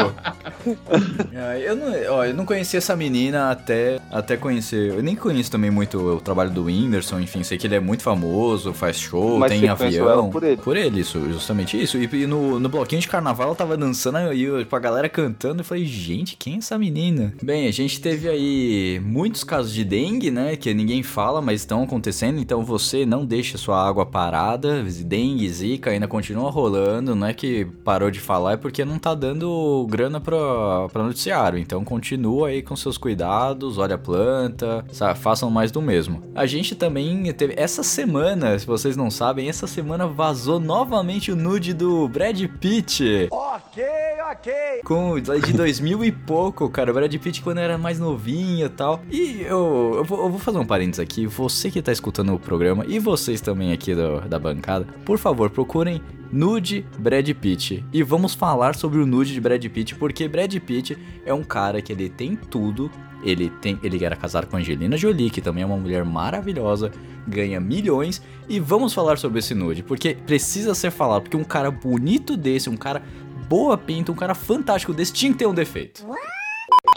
[1.34, 4.94] Ah, eu, não, ó, eu não conhecia essa menina até, até conhecer.
[4.94, 8.04] Eu nem conheço também muito o trabalho do Whindersson, enfim, sei que ele é muito
[8.04, 10.10] famoso, faz show, Mas tem avião.
[10.10, 10.58] ela por ele?
[10.58, 11.98] Por ele, isso, justamente isso.
[11.98, 15.10] E, e no, no bloquinho de carnaval ela tava dançando e eu, tipo, a galera
[15.10, 15.62] cantando.
[15.62, 17.34] Eu falei, gente, quem é essa menina?
[17.42, 20.56] Bem, a gente teve aí muitos casos de dengue, né?
[20.56, 22.39] Que ninguém fala, mas estão acontecendo.
[22.39, 24.84] Então você não deixa sua água parada.
[24.84, 27.15] Dengue, zika ainda continua rolando.
[27.15, 31.58] Não é que parou de falar, é porque não tá dando grana pra noticiário.
[31.60, 36.21] Então continua aí com seus cuidados, olha a planta, sa- façam mais do mesmo.
[36.36, 37.54] A gente também teve.
[37.58, 43.28] Essa semana, se vocês não sabem, essa semana vazou novamente o nude do Brad Pitt.
[43.32, 43.84] Ok,
[44.32, 44.52] ok.
[44.86, 46.92] Com de 2000 e pouco, cara.
[46.92, 49.02] O Brad Pitt quando era mais novinho e tal.
[49.12, 51.26] E eu, eu, vou, eu vou fazer um parênteses aqui.
[51.26, 55.50] Você que tá escutando o programa e vocês também aqui do- da bancada, por favor,
[55.50, 57.84] procurem Nude Brad Pitt.
[57.92, 61.82] E vamos falar sobre o nude de Brad Pitt, porque Brad Pitt é um cara
[61.82, 62.89] que ele tem tudo.
[63.22, 66.89] Ele, tem, ele era casado com Angelina Jolie, que também é uma mulher maravilhosa,
[67.28, 68.22] ganha milhões.
[68.48, 72.70] E vamos falar sobre esse nude, porque precisa ser falado, porque um cara bonito desse,
[72.70, 73.02] um cara
[73.50, 76.06] boa pinta, um cara fantástico desse, tinha que ter um defeito.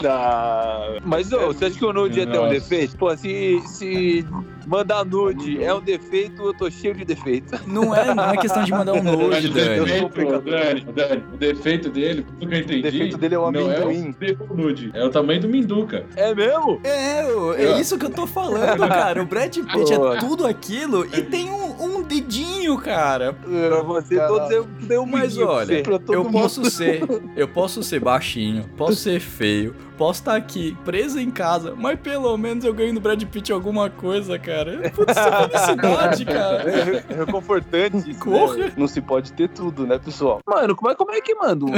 [0.05, 2.95] Ah, mas ô, você acha que o nude ia ter um defeito?
[2.97, 4.25] Pô, se, se
[4.67, 7.57] mandar nude é um defeito, eu tô cheio de defeito.
[7.67, 9.79] Não é, não é questão de mandar um nude, o Dani.
[9.79, 13.51] defeito, Dani, Dani, o defeito dele, pelo que eu entendi, O defeito dele é o
[13.51, 14.15] não é amendoim.
[14.49, 16.05] o nude, é o tamanho do Minduca.
[16.15, 16.81] É mesmo?
[16.83, 17.25] É,
[17.63, 19.21] é isso que eu tô falando, cara.
[19.21, 20.13] O Brad Pitt Pô.
[20.13, 23.33] é tudo aquilo e tem um, um dedinho, cara.
[23.33, 24.35] Pra você, Caralho.
[24.37, 24.51] todos
[24.89, 26.31] eu um Mas brilho pra olha, eu mundo.
[26.33, 27.01] posso ser,
[27.35, 32.35] eu posso ser baixinho, posso ser feio, posso estar aqui preso em casa, mas pelo
[32.37, 34.91] menos eu ganho do Brad Pitt alguma coisa, cara.
[34.95, 36.63] Putz, é felicidade, cara.
[36.69, 38.19] É, é reconfortante isso.
[38.19, 38.57] Corra.
[38.57, 38.73] né?
[38.77, 40.39] Não se pode ter tudo, né, pessoal?
[40.47, 41.71] Mano, como é, como é que manda um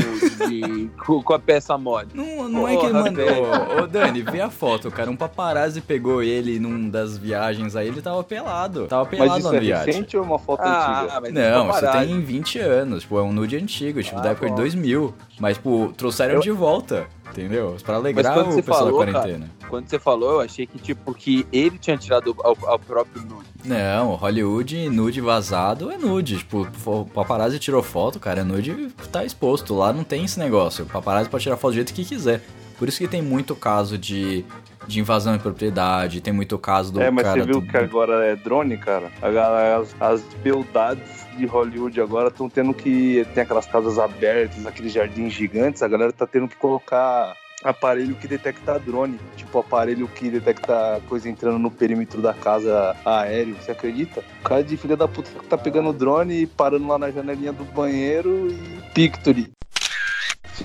[0.49, 2.09] de- com, com a peça mole?
[2.13, 3.25] Não, não é que mandou.
[3.25, 5.09] Ô, ô, Dani, vê a foto, cara.
[5.09, 8.87] Um paparazzi pegou ele num das viagens aí, ele tava pelado.
[8.87, 9.85] Tava pelado Mas isso na é viagem.
[9.93, 11.21] recente ou é uma foto Ah, antiga?
[11.21, 12.07] mas Não, você paparazzi.
[12.07, 14.57] tem 20 anos, tipo, é um nude antigo, tipo, Ah, da época de bom.
[14.57, 15.13] 2000.
[15.39, 17.75] Mas, tipo, trouxeram Eu- de volta, entendeu?
[17.83, 19.49] Pra alegrar o pessoal falou, da quarentena.
[19.69, 23.45] Quando você falou, eu achei que, tipo, que ele tinha tirado ao, ao próprio nude.
[23.65, 26.37] Não, Hollywood, nude vazado é nude.
[26.37, 29.73] Tipo, o paparazzi tirou foto, cara, é nude tá exposto.
[29.75, 30.85] Lá não tem esse negócio.
[30.85, 32.41] O paparazzi pode tirar foto do jeito que quiser.
[32.77, 34.43] Por isso que tem muito caso de,
[34.87, 37.39] de invasão de propriedade, tem muito caso do É, mas cara...
[37.41, 39.11] você viu do- que agora é drone, cara?
[39.21, 43.25] As, as beldades de Hollywood agora estão tendo que.
[43.33, 48.27] Tem aquelas casas abertas, aqueles jardins gigantes, a galera tá tendo que colocar aparelho que
[48.27, 49.19] detecta drone.
[49.35, 53.55] Tipo, aparelho que detecta coisa entrando no perímetro da casa aéreo.
[53.59, 54.23] Você acredita?
[54.41, 57.51] O cara de filha da puta que tá pegando drone e parando lá na janelinha
[57.51, 59.51] do banheiro e Pictory.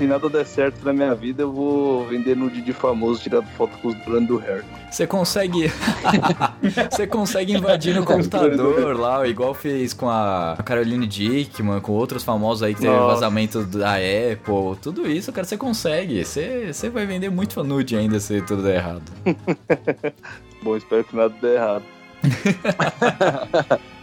[0.00, 3.76] Se nada der certo na minha vida, eu vou vender nude de famoso tirando foto
[3.82, 4.64] com os drones do Harry.
[4.90, 5.70] Você consegue.
[6.90, 12.62] Você consegue invadir no computador lá, igual fez com a Caroline Dickman, com outros famosos
[12.62, 13.14] aí que teve Nossa.
[13.14, 14.78] vazamento da Apple.
[14.80, 16.24] Tudo isso, cara, você consegue.
[16.24, 19.02] Você, você vai vender muito nude ainda se tudo der errado.
[20.64, 21.84] Bom, espero que nada dê errado.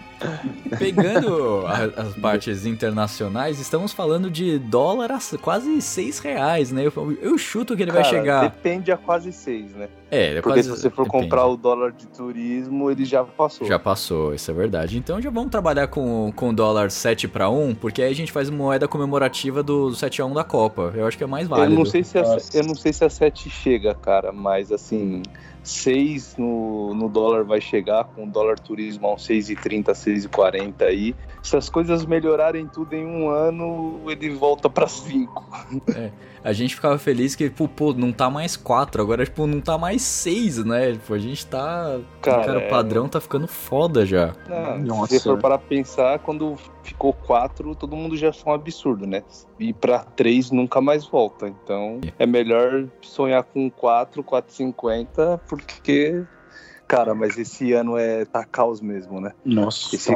[0.78, 6.86] Pegando a- as partes internacionais, estamos falando de dólar a quase 6 reais, né?
[6.86, 8.42] Eu, eu chuto que ele vai Cara, chegar.
[8.50, 9.88] Depende a quase seis, né?
[10.10, 10.70] É, ele Porque quase.
[10.70, 11.24] se você for depende.
[11.26, 13.68] comprar o dólar de turismo, ele já passou.
[13.68, 14.98] Já passou, isso é verdade.
[14.98, 18.32] Então já vamos trabalhar com, com o dólar 7 para 1, porque aí a gente
[18.32, 20.94] faz moeda comemorativa do 7 a 1 da Copa.
[20.96, 21.74] Eu acho que é mais válido.
[21.74, 25.22] Eu não, sei se a, eu não sei se a 7 chega, cara, mas assim,
[25.68, 31.16] 6 no, no dólar vai chegar, com o dólar turismo a uns 6,30, 6,40 aí.
[31.44, 35.44] Se as coisas melhorarem tudo em um ano, ele volta pra 5.
[36.44, 39.78] A gente ficava feliz que, pô, pô, não tá mais 4, agora, tipo, não tá
[39.78, 40.94] mais 6, né?
[40.94, 42.00] Tipo, a gente tá.
[42.22, 44.34] Cara, Cara, o é- padrão tá ficando foda já.
[44.48, 45.14] Não, Nossa.
[45.14, 49.24] Se você for para pensar, quando ficou 4, todo mundo já achou um absurdo, né?
[49.60, 51.48] E pra 3 nunca mais volta.
[51.48, 56.24] Então é melhor sonhar com 4, 4,50, porque.
[56.88, 59.34] Cara, mas esse ano é tá caos mesmo, né?
[59.44, 60.14] Nossa, Esse,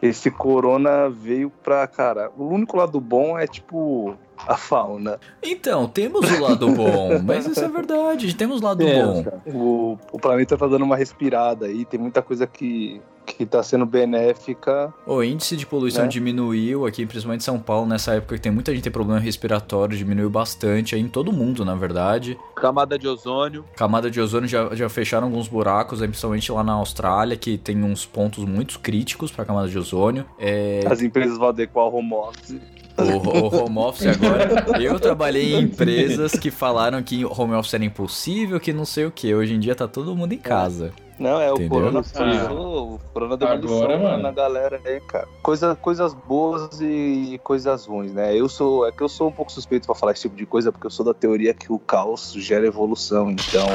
[0.00, 2.30] esse corona veio pra, cara.
[2.36, 5.18] O único lado bom é tipo a fauna.
[5.42, 9.24] Então, temos o lado bom, mas isso é verdade, temos o lado bom.
[9.46, 13.02] O, o planeta tá dando uma respirada aí, tem muita coisa que,
[13.36, 14.92] que tá sendo benéfica.
[15.06, 16.08] O índice de poluição Né?
[16.08, 19.20] diminuiu aqui, principalmente em São Paulo, nessa época que tem muita gente que tem problema
[19.20, 22.38] respiratório, diminuiu bastante aí em todo mundo, na verdade.
[22.56, 23.64] Camada de ozônio.
[23.76, 27.82] Camada de ozônio já, já fecharam alguns buracos, aí, principalmente lá na Austrália, que tem
[27.82, 30.24] uns pontos muito críticos pra camada de ozônio.
[30.38, 32.56] É, As empresas vão adequar o home office.
[32.98, 34.80] O, o home office agora.
[34.82, 39.10] Eu trabalhei em empresas que falaram que home office era impossível, que não sei o
[39.10, 39.32] que.
[39.34, 40.92] Hoje em dia tá todo mundo em casa.
[41.18, 41.68] Não, é, o Entendeu?
[41.70, 42.02] Corona Ah.
[42.02, 44.22] passou, o Corona deu uma Agora, lição mano.
[44.22, 45.26] na galera aí, cara.
[45.42, 48.36] Coisa, coisas boas e coisas ruins, né?
[48.36, 50.70] Eu sou, é que eu sou um pouco suspeito pra falar esse tipo de coisa,
[50.70, 53.66] porque eu sou da teoria que o caos gera evolução, então...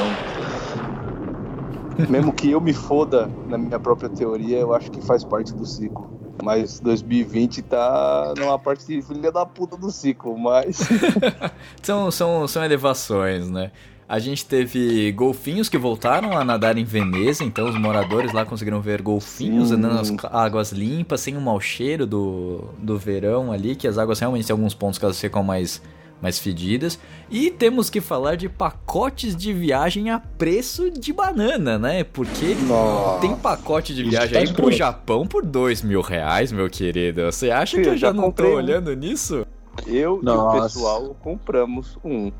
[2.10, 5.66] Mesmo que eu me foda na minha própria teoria, eu acho que faz parte do
[5.66, 6.12] ciclo.
[6.42, 10.80] Mas 2020 tá numa parte de filha da puta do ciclo, mas...
[11.84, 13.72] São, são, são elevações, né?
[14.08, 18.82] A gente teve golfinhos que voltaram a nadar em Veneza, então os moradores lá conseguiram
[18.82, 19.76] ver golfinhos Sim.
[19.76, 24.20] andando nas águas limpas, sem o mau cheiro do, do verão ali, que as águas
[24.20, 25.82] realmente têm alguns pontos que elas ficam mais,
[26.22, 27.00] mais fedidas.
[27.32, 32.04] E temos que falar de pacotes de viagem a preço de banana, né?
[32.04, 33.22] Porque Nossa.
[33.22, 34.70] tem pacote de viagem tá aí pro.
[34.72, 37.22] Japão por dois mil reais, meu querido.
[37.32, 38.56] Você acha que Eu já já não tô comprei um.
[38.58, 39.46] olhando nisso?
[39.88, 40.62] Eu e o Nossa.
[40.64, 42.32] pessoal compramos um.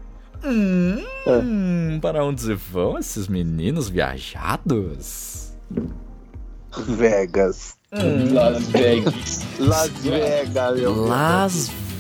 [0.46, 5.54] Hum, para onde vão esses meninos viajados?
[6.88, 7.76] Vegas.
[7.92, 9.40] Las Vegas.
[9.60, 11.93] Las Vegas, meu Las Vegas,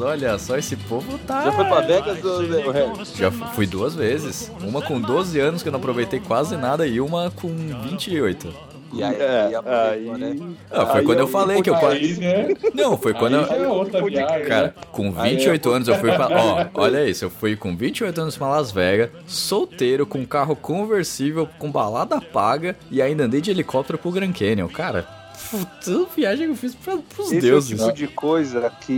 [0.00, 1.44] olha só, esse povo tá.
[1.44, 2.90] Já foi pra Vegas, ô, Harry?
[3.16, 4.50] Já fu- fui duas vezes.
[4.62, 7.48] Uma com 12 anos que eu não aproveitei quase nada e uma com
[7.82, 8.52] 28.
[8.90, 10.36] E aí, É, aí aproveitou, aí- né?
[10.70, 12.18] Ah, foi Aí quando eu eu- falei que eu quase.
[12.20, 12.48] né?
[12.72, 13.64] Não, foi quando Aí eu.
[13.64, 14.72] é outra viagem, Cara, né?
[14.90, 16.26] com Aí é 28 anos eu fui pra.
[16.30, 21.46] Ó, olha isso, eu fui com 28 anos pra Las Vegas, solteiro, com carro conversível,
[21.58, 24.68] com balada paga e ainda andei de helicóptero pro Grand Canyon.
[24.68, 25.06] Cara,
[25.50, 27.70] puta viagem que eu fiz pra, pros Esse deuses.
[27.80, 28.92] é o tipo de coisa que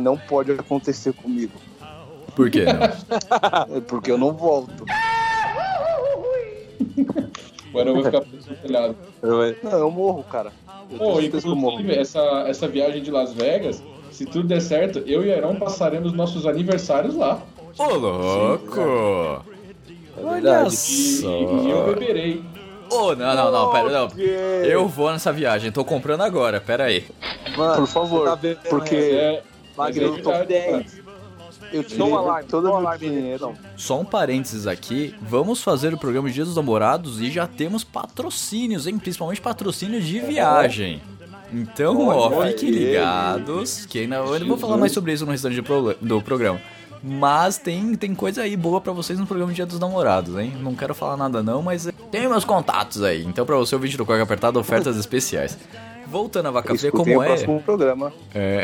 [0.00, 1.52] não pode acontecer comigo.
[2.34, 2.64] Por quê?
[2.64, 2.80] Não?
[3.76, 4.84] É Porque eu não volto.
[7.68, 8.96] Agora eu vou ficar preso no telhado.
[9.62, 10.52] Não, eu morro, cara.
[10.90, 11.74] Eu Pô, tenho certeza que eu morro.
[11.80, 16.12] inclusive, essa, essa viagem de Las Vegas, se tudo der certo, eu e Aarão passaremos
[16.12, 17.40] nossos aniversários lá.
[17.78, 19.44] Ô, louco!
[20.22, 20.74] Olha verdade.
[20.74, 21.28] E, só.
[21.28, 22.42] e eu beberei.
[22.90, 24.08] Ô, não, não, não, pera, não.
[24.64, 27.06] Eu vou nessa viagem, tô comprando agora, pera aí.
[27.56, 29.42] Mano, Por favor, tá vendo, porque É,
[29.76, 31.00] Magrinho, mas é top verdade, 10.
[31.72, 33.54] eu Só tirei um alarme, todo um alarme, dinheiro.
[33.76, 38.86] Só um parênteses aqui, vamos fazer o programa Dia dos Namorados e já temos patrocínios,
[38.86, 38.98] hein?
[38.98, 41.00] Principalmente patrocínios de viagem.
[41.52, 45.60] Então, ó, fiquem ligados, que ainda eu não vou falar mais sobre isso no restante
[46.00, 46.60] do programa.
[47.02, 50.54] Mas tem, tem coisa aí boa pra vocês no programa Dia dos Namorados, hein?
[50.60, 53.24] Não quero falar nada não, mas tem meus contatos aí.
[53.24, 55.56] Então pra você, o vídeo do Corga Apertado, ofertas especiais.
[56.06, 57.26] Voltando a Vaca Fria, Escutem como o é?
[57.26, 58.12] próximo programa.
[58.34, 58.62] É.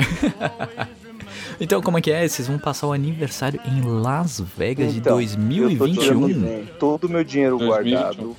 [1.60, 2.26] então, como é que é?
[2.28, 5.38] Vocês vão passar o aniversário em Las Vegas Então, de eu
[5.78, 6.26] tô 2021?
[6.28, 7.96] tirando todo o meu dinheiro 2021.
[8.00, 8.36] guardado.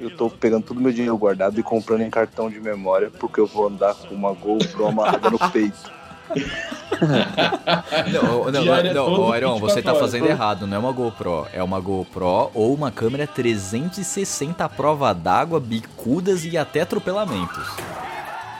[0.00, 3.40] Eu tô pegando todo o meu dinheiro guardado e comprando em cartão de memória, porque
[3.40, 5.90] eu vou andar com uma GoPro amarrada no peito.
[8.12, 10.92] Não, não, não, Diária não, 24 você tá horas, fazendo todo- errado, não é uma
[10.92, 17.66] GoPro, é uma GoPro ou uma câmera 360 à prova d'água, bicudas e até atropelamentos.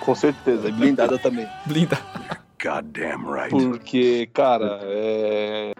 [0.00, 1.46] Com certeza, e blindada também.
[1.66, 1.98] Blinda.
[3.50, 5.72] Porque, cara, é.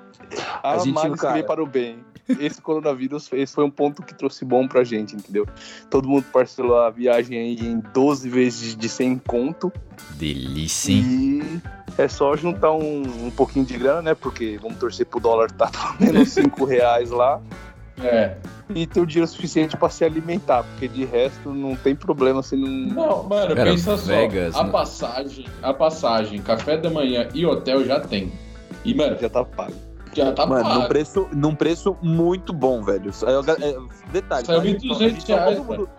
[0.63, 1.99] A, A gente, cara- veio para o bem.
[2.39, 5.47] Esse coronavírus, esse foi um ponto que trouxe bom pra gente, entendeu?
[5.89, 9.73] Todo mundo parcelou a viagem aí em 12 vezes de 100 conto.
[10.11, 11.41] Delícia, hein?
[11.97, 14.15] E é só juntar um, um pouquinho de grana, né?
[14.15, 17.41] Porque vamos torcer pro dólar tá pelo menos 5 reais lá.
[18.03, 18.37] É.
[18.75, 20.63] E ter o dinheiro suficiente pra se alimentar.
[20.63, 22.69] Porque de resto não tem problema se não.
[22.69, 24.61] Não, mano, Cara, pensa Vegas, só.
[24.61, 24.71] A né?
[24.71, 28.33] passagem, a passagem, café da manhã e hotel já tem.
[28.85, 29.88] E, mano, Já tá pago.
[30.19, 30.81] Já tá Mano, pago.
[30.81, 33.11] num preço, num preço muito bom, velho.
[33.11, 33.79] É, é,
[34.13, 34.65] detalhe, Saiu tá?
[34.65, 35.91] A gente só- 1.200 a gente só reais, todo mundo-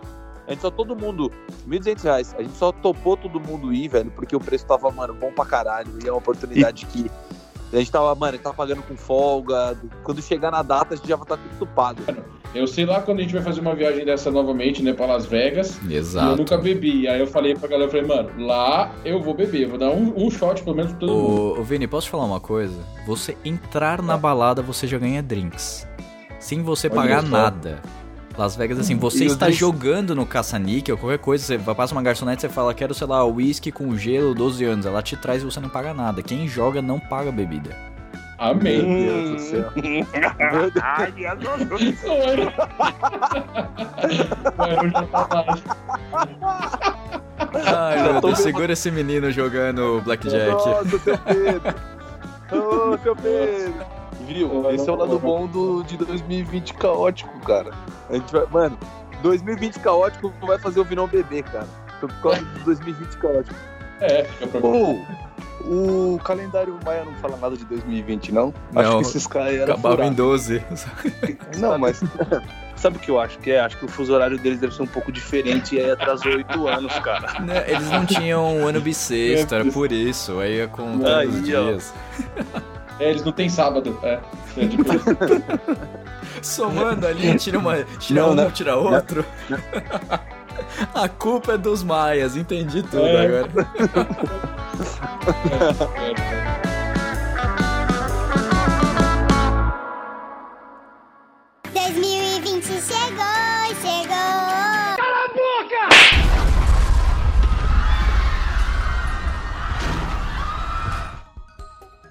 [0.46, 1.32] A gente só todo mundo.
[1.68, 2.34] 1.200 reais.
[2.38, 5.44] A gente só topou todo mundo ir, velho, porque o preço tava, mano, bom pra
[5.44, 5.92] caralho.
[6.02, 7.10] E é uma oportunidade que.
[7.72, 9.76] A gente tava, mano, a gente tava pagando com folga.
[10.02, 12.00] Quando chegar na data, a gente já vai estar tudo pago.
[12.54, 15.24] Eu sei lá quando a gente vai fazer uma viagem dessa novamente, né, pra Las
[15.26, 15.78] Vegas.
[15.88, 16.36] E eu Exato.
[16.36, 17.06] nunca bebi.
[17.06, 19.68] Aí eu falei pra galera, eu falei, mano, lá eu vou beber.
[19.68, 21.60] Vou dar um, um shot pelo menos pra todo mundo.
[21.60, 22.76] Ô, Vini, posso te falar uma coisa?
[23.06, 25.86] Você entrar na balada, você já ganha drinks.
[26.40, 27.28] Sem você Olha pagar só.
[27.28, 27.80] nada.
[28.38, 31.94] Las Vegas, assim, você E os está drinks- jogando no caça-níquel, qualquer coisa, você passa
[31.94, 34.86] uma garçonete, você fala, quero, sei lá, whisky com gelo, 12 anos.
[34.86, 36.22] Ela te traz e você não paga nada.
[36.22, 37.76] Quem joga não paga bebida.
[38.40, 38.82] Amém.
[38.82, 39.70] Meu Deus do céu.
[39.76, 40.74] Meu Deus.
[44.56, 45.44] Vai, eu já tá lá.
[47.66, 50.50] Ai, meu Deus, segura esse menino jogando Blackjack.
[50.50, 51.74] Nossa, seu Pedro.
[52.50, 53.86] Ô, seu Pedro.
[54.26, 54.70] Viu?
[54.70, 57.72] Esse é o lado bom do, de 2020 caótico, cara.
[58.08, 58.78] A gente vai, mano,
[59.22, 61.68] 2020 caótico vai fazer o Vinão beber, cara.
[62.00, 63.54] Por causa do 2020 caótico.
[64.00, 64.98] É, fica pra Ô,
[65.62, 68.52] o calendário Maia não fala nada de 2020, não?
[68.74, 70.16] acho Não, que esses caras eram Acabava em furados.
[70.16, 70.62] 12.
[71.58, 72.02] Não, mas
[72.76, 73.60] sabe o que eu acho que é?
[73.60, 76.66] Acho que o fuso horário deles deve ser um pouco diferente e aí atrasou oito
[76.66, 77.40] anos, cara.
[77.44, 80.40] Né, Eles não tinham um ano bissexto, era por isso.
[80.40, 81.40] Aí ia contando Aí, os ó.
[81.42, 81.94] dias.
[82.98, 83.98] É, eles não têm sábado.
[84.02, 84.18] É.
[84.56, 84.84] É, tipo,
[86.42, 88.50] Somando ali, tira, uma, tira Não, um, não.
[88.50, 89.24] tira outro.
[90.94, 93.26] A culpa é dos maias, entendi tudo É.
[93.26, 93.50] agora.
[101.72, 104.20] 2020 chegou, chegou.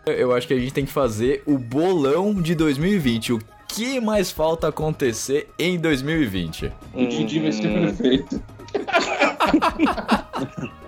[0.06, 3.34] Eu acho que a gente tem que fazer o bolão de 2020.
[3.34, 3.40] O
[3.80, 6.70] que mais falta acontecer em 2020?
[6.94, 8.44] o Didi vai ser perfeito.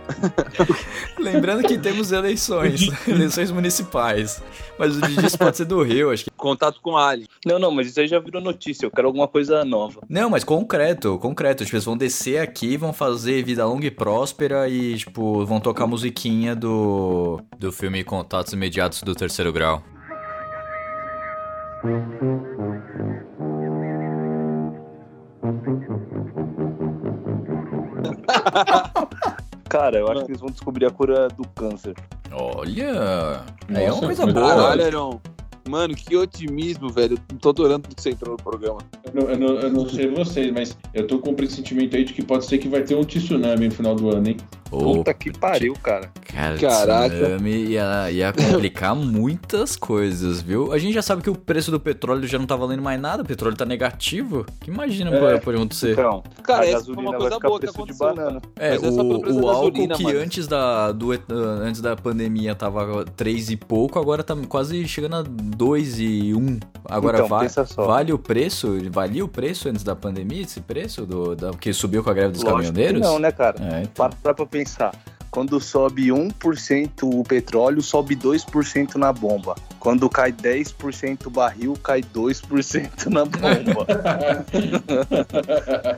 [1.17, 4.43] Lembrando que temos eleições, eleições municipais.
[4.77, 6.31] Mas o Didi pode ser do Rio, acho que.
[6.31, 7.29] Contato com a Ali.
[7.45, 8.85] Não, não, mas isso aí já virou notícia.
[8.85, 10.01] Eu quero alguma coisa nova.
[10.09, 11.63] Não, mas concreto, concreto.
[11.63, 15.85] Tipo, eles vão descer aqui, vão fazer vida longa e próspera e, tipo, vão tocar
[15.85, 17.39] a musiquinha do.
[17.57, 19.81] do filme Contatos Imediatos do Terceiro Grau.
[29.69, 31.95] Cara, eu acho que eles vão descobrir a cura do câncer.
[32.31, 33.43] Olha!
[33.69, 34.47] é uma Nossa, coisa mas- boa.
[34.49, 35.19] Caralho, Heron.
[35.69, 37.17] Mano, que otimismo, velho.
[37.31, 38.79] Eu tô adorando que você entrou no programa.
[39.13, 42.03] Eu, não- eu não, eu não sei vocês, mas eu tô com um pressentimento aí
[42.05, 44.37] de que pode ser que vai ter um tsunami no final do ano, hein?
[44.69, 46.09] Puta que pariu, cara.
[46.33, 47.09] Cara, Caraca.
[47.13, 50.71] tsunami ia, ia complicar muitas coisas, viu?
[50.71, 53.21] A gente já sabe que o preço do petróleo já não tá valendo mais nada,
[53.21, 54.45] o petróleo tá negativo.
[54.61, 55.37] Que imagina É.
[55.39, 55.91] pode, acontecer?
[55.91, 58.41] Então, Cara, essa foi gasolina uma vai coisa boa que aconteceu, banana.
[58.57, 58.93] É, Mas é o,
[59.41, 61.17] o álcool gasolina, que antes da, do, ah,
[61.63, 66.59] antes da pandemia tava 3 e pouco, agora tá quase chegando a 2 e 1.
[66.89, 67.85] Agora Então, va- pensa só.
[67.85, 68.77] vale o preço?
[69.01, 71.07] Valia o preço antes da pandemia, esse preço?
[71.07, 73.01] Do, da, que subiu com a greve dos Lógico caminhoneiros?
[73.01, 73.57] não, né, cara?
[73.59, 73.93] É, então.
[73.95, 74.93] Para, para pra pensar.
[75.31, 79.55] Quando sobe 1% o petróleo, sobe 2% na bomba.
[79.79, 83.87] Quando cai 10% o barril, cai 2% na bomba.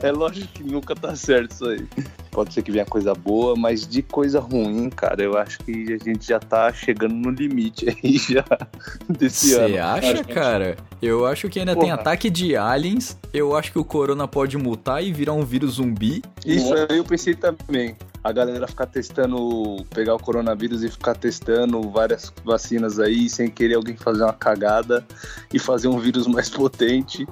[0.00, 1.84] é lógico que nunca tá certo isso aí.
[2.30, 6.04] Pode ser que venha coisa boa, mas de coisa ruim, cara, eu acho que a
[6.04, 8.44] gente já tá chegando no limite aí já
[9.08, 9.68] desse ano.
[9.68, 10.76] Você acha, cara?
[11.02, 11.94] Eu acho que ainda tem Porra.
[11.94, 13.18] ataque de aliens.
[13.32, 16.22] Eu acho que o corona pode mutar e virar um vírus zumbi.
[16.46, 17.96] Isso aí eu pensei também.
[18.24, 23.74] A galera ficar testando, pegar o coronavírus e ficar testando várias vacinas aí, sem querer
[23.74, 25.06] alguém fazer uma cagada
[25.52, 27.26] e fazer um vírus mais potente.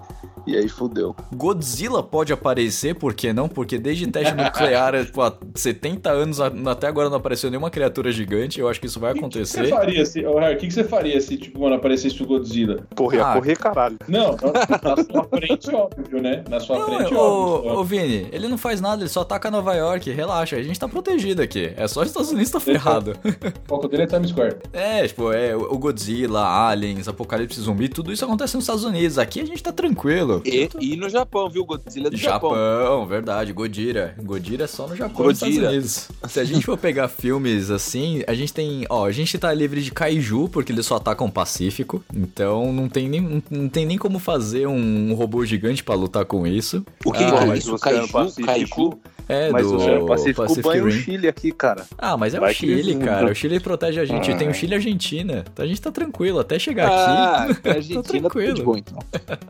[0.47, 1.15] E aí fudeu.
[1.35, 3.49] Godzilla pode aparecer, por que não?
[3.49, 8.61] Porque desde teste nuclear, tipo, há 70 anos, até agora não apareceu nenhuma criatura gigante.
[8.61, 9.69] Eu acho que isso vai O que você acontecer.
[9.69, 10.21] faria se.
[10.23, 12.87] Harry, O que que você faria se, tipo, mano, aparecesse o Godzilla?
[12.97, 13.35] Correr, Ah.
[13.35, 13.99] correr, caralho.
[14.09, 16.45] Não, na, na sua frente, óbvio, né?
[16.49, 17.73] Na sua Não, frente, ô, óbvio.
[17.79, 20.11] ô, Vini, ele não faz nada, ele só ataca Nova York.
[20.11, 21.73] Relaxa, a gente tá protegido aqui.
[21.77, 23.13] É só os Estados Unidos tá ferrado.
[23.65, 24.57] O foco dele é Times Square.
[24.73, 29.19] É, tipo, é o Godzilla, Aliens, Apocalipse Zumbi, tudo isso acontece nos Estados Unidos.
[29.19, 30.32] Aqui a gente tá tranquilo.
[30.45, 31.65] E, e no Japão, viu?
[31.65, 32.51] Godzilla do Japão.
[32.51, 34.15] Japão, verdade, Godira.
[34.23, 35.71] Godira é só no Japão e Estados Godira.
[35.73, 36.09] Unidos.
[36.29, 39.83] Se a gente for pegar filmes assim, a gente tem, ó, a gente tá livre
[39.83, 43.99] de kaiju porque eles só atacam o Pacífico, então não tem nem, não, tem nem
[43.99, 46.85] como fazer um robô gigante pra lutar com isso.
[47.05, 47.77] O que, Ah, é isso?
[47.79, 48.09] Kaiju?
[48.09, 48.99] Pacífico- Kaiju?
[49.33, 50.93] É, Mas do o Pacífico, Pacific banha o Rim.
[50.93, 51.85] Chile aqui, cara.
[51.97, 53.31] Ah, mas é Vai o Chile, cara.
[53.31, 54.31] O Chile protege a gente.
[54.31, 54.37] Ah.
[54.37, 55.45] Tem o Chile e a Argentina.
[55.53, 56.39] Então a gente tá tranquilo.
[56.41, 57.69] Até chegar Ah, aqui.
[57.69, 58.55] a Argentina tá tranquilo.
[58.55, 58.99] de boa, então.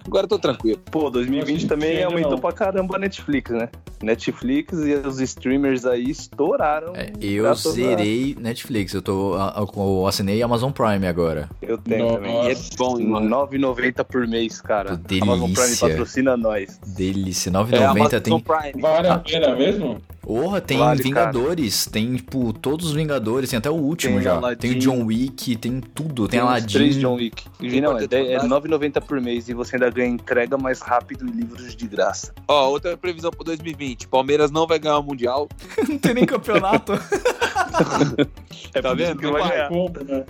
[0.06, 0.78] Agora eu tô tranquilo.
[0.90, 2.06] Pô, 2020 Não, também não.
[2.10, 3.68] aumentou pra caramba a Netflix, né?
[4.02, 6.92] Netflix e os streamers aí estouraram.
[6.96, 8.92] É, eu zerei Netflix.
[8.94, 9.34] Eu tô.
[9.76, 11.48] Eu assinei Amazon Prime agora.
[11.60, 12.14] Eu tenho Nossa.
[12.16, 12.44] também.
[12.46, 13.28] E é bom, hein, mano.
[13.46, 14.96] 9,90 por mês, cara.
[14.96, 15.22] Delícia.
[15.32, 16.78] Amazon Prime patrocina nós.
[16.86, 17.48] Delícia.
[17.50, 18.40] É, 9,90 Amazon tem.
[18.40, 18.82] Prime.
[18.82, 19.71] Vale a pena mesmo?
[20.20, 21.86] Porra, tem Vale, Vingadores.
[21.86, 23.50] Tem, tipo, todos os Vingadores.
[23.50, 24.36] Tem até o último Tem já.
[24.36, 24.60] Aladdin.
[24.60, 26.28] Tem o John Wick, tem tudo.
[26.28, 26.74] Tem, uns Aladdin.
[26.78, 27.44] três John Wick.
[27.60, 28.68] E não, é, é Fantástico.
[28.68, 32.32] 9,90 por mês e você ainda ganha entrega mais rápido e livros de graça.
[32.46, 34.06] Ó, outra previsão pro 2020.
[34.08, 35.48] Palmeiras não vai ganhar o Mundial.
[35.88, 36.92] Não tem nem campeonato.
[38.74, 39.18] É Tá vendo?
[39.18, 39.68] que vai ganhar.
[39.68, 40.24] Compra, né?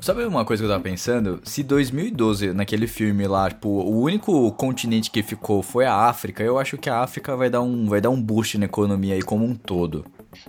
[0.00, 1.40] Sabe uma coisa que eu tava pensando?
[1.42, 6.58] Se 2012, naquele filme lá, tipo, o único continente que ficou foi a África, eu
[6.58, 9.44] acho que a África vai dar um, vai dar um boost na economia aí como
[9.44, 10.04] um todo.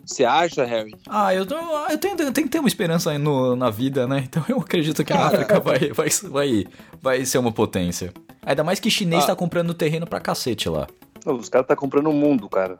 [0.05, 0.93] Você acha, Harry?
[1.07, 4.05] Ah, eu, tô- eu, tenho, eu tenho que ter uma esperança aí no, na vida,
[4.05, 4.21] né?
[4.27, 6.65] Então eu acredito que a África vai, vai, vai,
[7.01, 8.13] vai ser uma potência.
[8.45, 9.27] Ainda mais que chinês Ah.
[9.27, 10.87] tá comprando terreno pra cacete lá.
[11.25, 12.77] Os caras tá comprando o mundo, cara.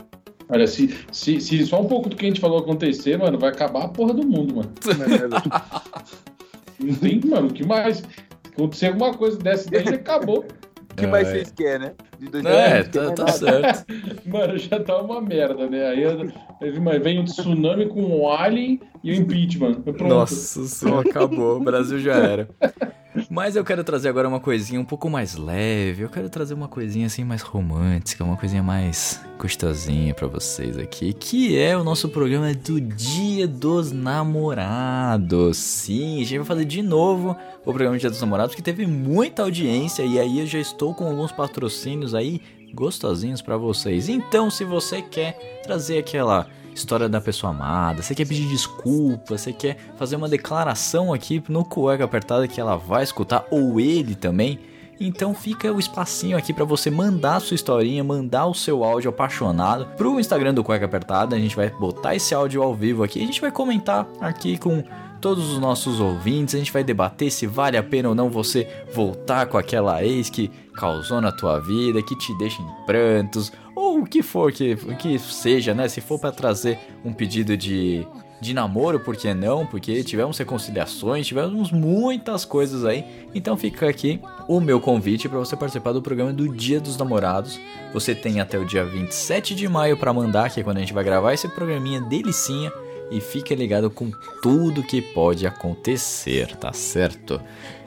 [0.50, 3.50] Olha, se, se, se só um pouco do que a gente falou acontecer, mano, vai
[3.50, 4.72] acabar a porra do mundo, mano.
[6.80, 7.98] Não tem, mano, o que mais?
[7.98, 8.06] Se
[8.54, 10.46] acontecer alguma coisa dessa daí, acabou.
[10.92, 11.94] O que mais vocês querem, né?
[12.20, 13.74] De É, 2020, tá, tá mais nada.
[13.74, 13.86] certo.
[14.26, 15.90] Mano, já tá uma merda, né?
[15.90, 19.76] Aí aí, vem um tsunami com um alien e o impeachment.
[19.82, 20.04] Pronto.
[20.06, 21.58] Nossa senhora, acabou.
[21.58, 22.50] O Brasil já era.
[23.30, 26.04] Mas eu quero trazer agora uma coisinha um pouco mais leve.
[26.04, 31.14] Eu quero trazer uma coisinha assim mais romântica, uma coisinha mais gostosinha pra vocês aqui,
[31.14, 35.58] que é o nosso programa do Dia dos Namorados.
[35.58, 38.88] Sim, a gente vai fazer de novo o programa do Dia dos Namorados, que teve
[38.88, 42.42] muita audiência e aí eu já estou com alguns patrocínios aí
[42.74, 44.10] gostosinhos pra vocês.
[44.10, 46.48] Então, se você quer trazer aquela
[46.78, 51.66] história da pessoa amada, você quer pedir desculpa, você quer fazer uma declaração aqui no
[51.66, 54.60] cueca apertada que ela vai escutar, ou ele também,
[55.00, 59.10] então fica o espacinho aqui pra você mandar a sua historinha, mandar o seu áudio
[59.10, 61.36] apaixonado pro Instagram do Cueca Apertada.
[61.36, 64.84] A gente vai botar esse áudio ao vivo aqui, a gente vai comentar aqui com
[65.22, 68.68] todos os nossos ouvintes, a gente vai debater se vale a pena ou não você
[68.94, 74.00] voltar com aquela ex que causou na tua vida, que te deixa em prantos, ou
[74.00, 75.88] o que for que, que seja, né?
[75.88, 78.08] Se for pra trazer um pedido de,
[78.42, 79.68] de namoro, por que não?
[79.68, 83.06] Porque tivemos reconciliações, tivemos muitas coisas aí.
[83.36, 87.60] Então fica aqui o meu convite para você participar do programa do Dia dos Namorados.
[87.94, 90.94] Você tem até o dia 27 de maio para mandar, que é quando a gente
[90.94, 92.72] vai gravar esse programinha delicinha.
[93.12, 94.12] E fica ligado com
[94.42, 97.40] tudo que pode acontecer, tá certo?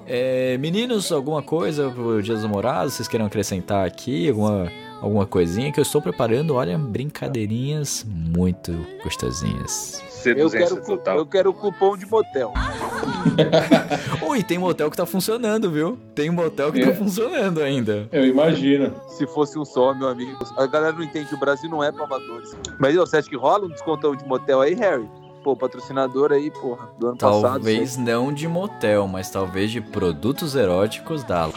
[0.06, 2.94] É, meninos, alguma coisa pro Dia dos Namorados?
[2.94, 4.28] Vocês queiram acrescentar aqui?
[4.28, 4.70] Alguma,
[5.00, 6.54] alguma coisinha que eu estou preparando?
[6.54, 8.72] Olha, brincadeirinhas muito
[9.02, 10.02] gostosinhas.
[10.24, 12.52] Eu quero, cu- eu quero cupom de motel.
[14.28, 15.98] Ui, tem motel que tá funcionando, viu?
[16.14, 16.86] Tem motel que É.
[16.90, 18.06] tá funcionando ainda.
[18.12, 18.92] Eu imagino.
[19.08, 20.36] Se fosse um só, meu amigo.
[20.56, 22.54] A galera não entende, o Brasil não é pra amadores.
[22.78, 25.08] Mas você acha que rola um descontão de motel aí, Harry?
[25.42, 27.42] Pô, patrocinador aí, porra, do ano passado.
[27.42, 31.48] Talvez não de motel, mas talvez de produtos eróticos da.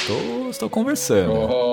[0.00, 1.32] Estou, estou conversando.
[1.32, 1.69] Ó,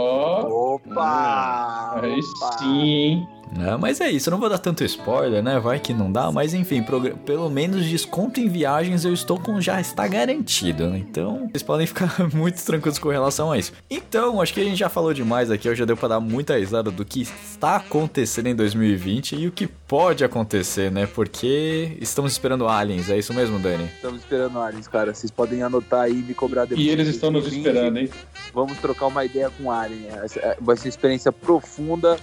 [0.97, 1.99] Opa!
[2.01, 3.36] aí sim, hein?
[3.55, 5.59] Não, mas é isso, eu não vou dar tanto spoiler, né?
[5.59, 6.83] Vai que não dá, mas enfim,
[7.25, 10.97] pelo menos desconto em viagens eu estou com já está garantido, né?
[10.97, 13.73] Então, vocês podem ficar muito tranquilos com relação a isso.
[13.89, 16.57] Então, acho que a gente já falou demais aqui, hoje já deu pra dar muita
[16.57, 21.05] risada do que está acontecendo em 2020 e o que pode acontecer, né?
[21.07, 23.85] Porque estamos esperando aliens, é isso mesmo, Dani?
[23.85, 25.13] Estamos esperando aliens, cara.
[25.13, 26.85] Vocês podem anotar aí e me cobrar depois.
[26.85, 27.67] E eles estão nos 2020.
[27.67, 28.09] esperando, hein?
[28.53, 30.07] Vamos trocar uma ideia com Alien.
[30.07, 32.17] É, Vai ser uma experiência profunda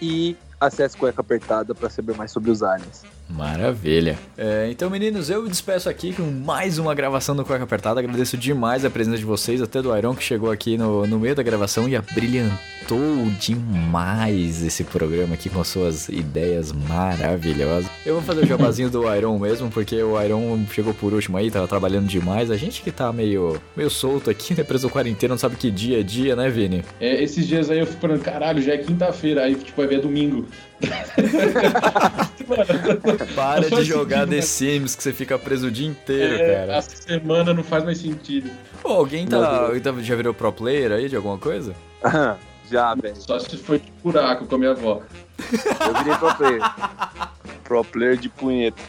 [0.00, 3.04] e acesse cueca apertada pra saber mais sobre os aliens.
[3.28, 4.18] Maravilha.
[4.38, 8.00] É, então, meninos, eu me despeço aqui com mais uma gravação do Cueca Apertada.
[8.00, 11.34] Agradeço demais a presença de vocês, até do Iron que chegou aqui no, no meio
[11.34, 17.90] da gravação e abrilhantou demais esse programa aqui com suas ideias maravilhosas.
[18.04, 21.50] Eu vou fazer o jabazinho do Iron mesmo, porque o Iron chegou por último aí,
[21.50, 22.50] tava trabalhando demais.
[22.50, 26.00] A gente que tá meio, meio solto aqui, né, preso quarentena, não sabe que dia
[26.00, 26.84] é dia, né, Vini?
[27.00, 30.00] É, esses dias aí eu fico falando, caralho, já é quinta-feira, aí tipo, vai ver
[30.00, 30.46] domingo.
[33.34, 34.42] Para Não de jogar sentido, The?
[34.42, 36.78] Sims, que você fica preso o dia inteiro, É, cara.
[36.78, 38.50] a semana não faz mais sentido.
[38.82, 41.74] Pô, alguém tá, tá- já virou pro player aí de alguma coisa?
[42.68, 43.14] Já, velho.
[43.14, 45.00] Só se foi de buraco com a minha avó.
[45.38, 46.60] Eu virei pro player.
[47.66, 48.80] Pro player de punheta.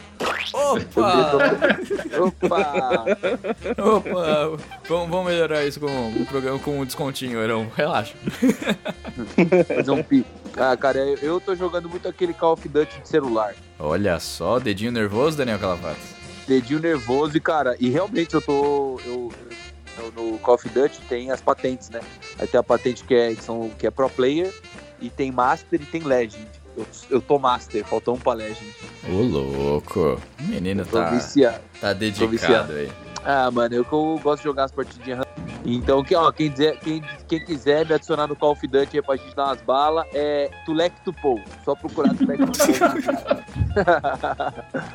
[0.52, 1.32] Opa!
[2.20, 3.04] Opa!
[3.76, 4.62] Opa!
[4.88, 7.68] Vamos, vamos melhorar isso com um programa com um descontinho, Arão.
[7.74, 8.14] Relaxa.
[9.76, 10.24] Fazer um pi.
[10.56, 13.54] Ah, cara, eu, eu tô jogando muito aquele Call of Duty de celular.
[13.78, 15.98] Olha só, dedinho nervoso, Daniel Calavato.
[16.46, 19.00] Dedinho nervoso e, cara, e realmente eu tô.
[19.04, 19.32] Eu,
[19.98, 22.00] eu- no Call of Duty tem as patentes, né?
[22.38, 24.54] Aí tem a patente que é, que são, que é Pro Player,
[25.00, 26.46] e tem Master e tem Legend.
[26.78, 28.72] Eu, eu tô Master, faltou um pra Legend.
[29.08, 30.20] Ô, louco.
[30.40, 31.58] O menino Tô tá, viciado.
[31.80, 32.72] tá Tô dedicado viciado.
[32.72, 32.90] aí.
[33.24, 35.26] Ah, mano, eu, que eu gosto de jogar as partidinhas.
[35.64, 39.02] Então, quem, ó, quem, dizer, quem, quem quiser me adicionar no Call of Duty aí
[39.02, 41.40] pra gente dar umas balas, é Tulek Tupou.
[41.64, 42.66] Só procurar Tulek Tupou.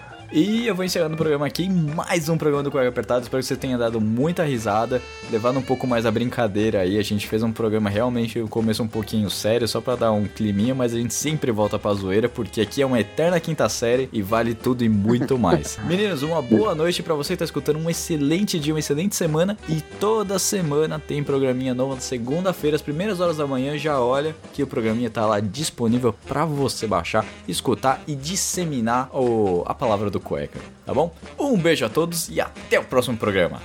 [0.36, 3.22] E eu vou encerrando o programa aqui, mais um programa do Cueca Apertado.
[3.22, 5.00] Espero que você tenha dado muita risada,
[5.32, 6.98] levado um pouco mais a brincadeira aí.
[6.98, 10.26] A gente fez um programa realmente, o começo um pouquinho sério, só pra dar um
[10.26, 14.10] climinha, mas a gente sempre volta pra zoeira, porque aqui é uma eterna quinta série
[14.12, 15.78] e vale tudo e muito mais.
[15.86, 19.56] Meninos, uma boa noite pra você que tá escutando, um excelente dia, uma excelente semana.
[19.70, 24.64] E toda semana tem programinha novo, segunda-feira, às primeiras horas da manhã, já olha que
[24.64, 30.23] o programinha tá lá disponível pra você baixar, escutar e disseminar o, a palavra do
[30.24, 31.14] cueca, tá bom?
[31.38, 33.62] Um beijo a todos e até o próximo programa.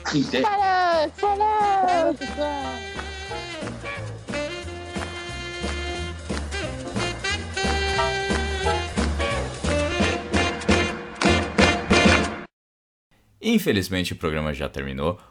[13.41, 15.19] Infelizmente o programa já terminou,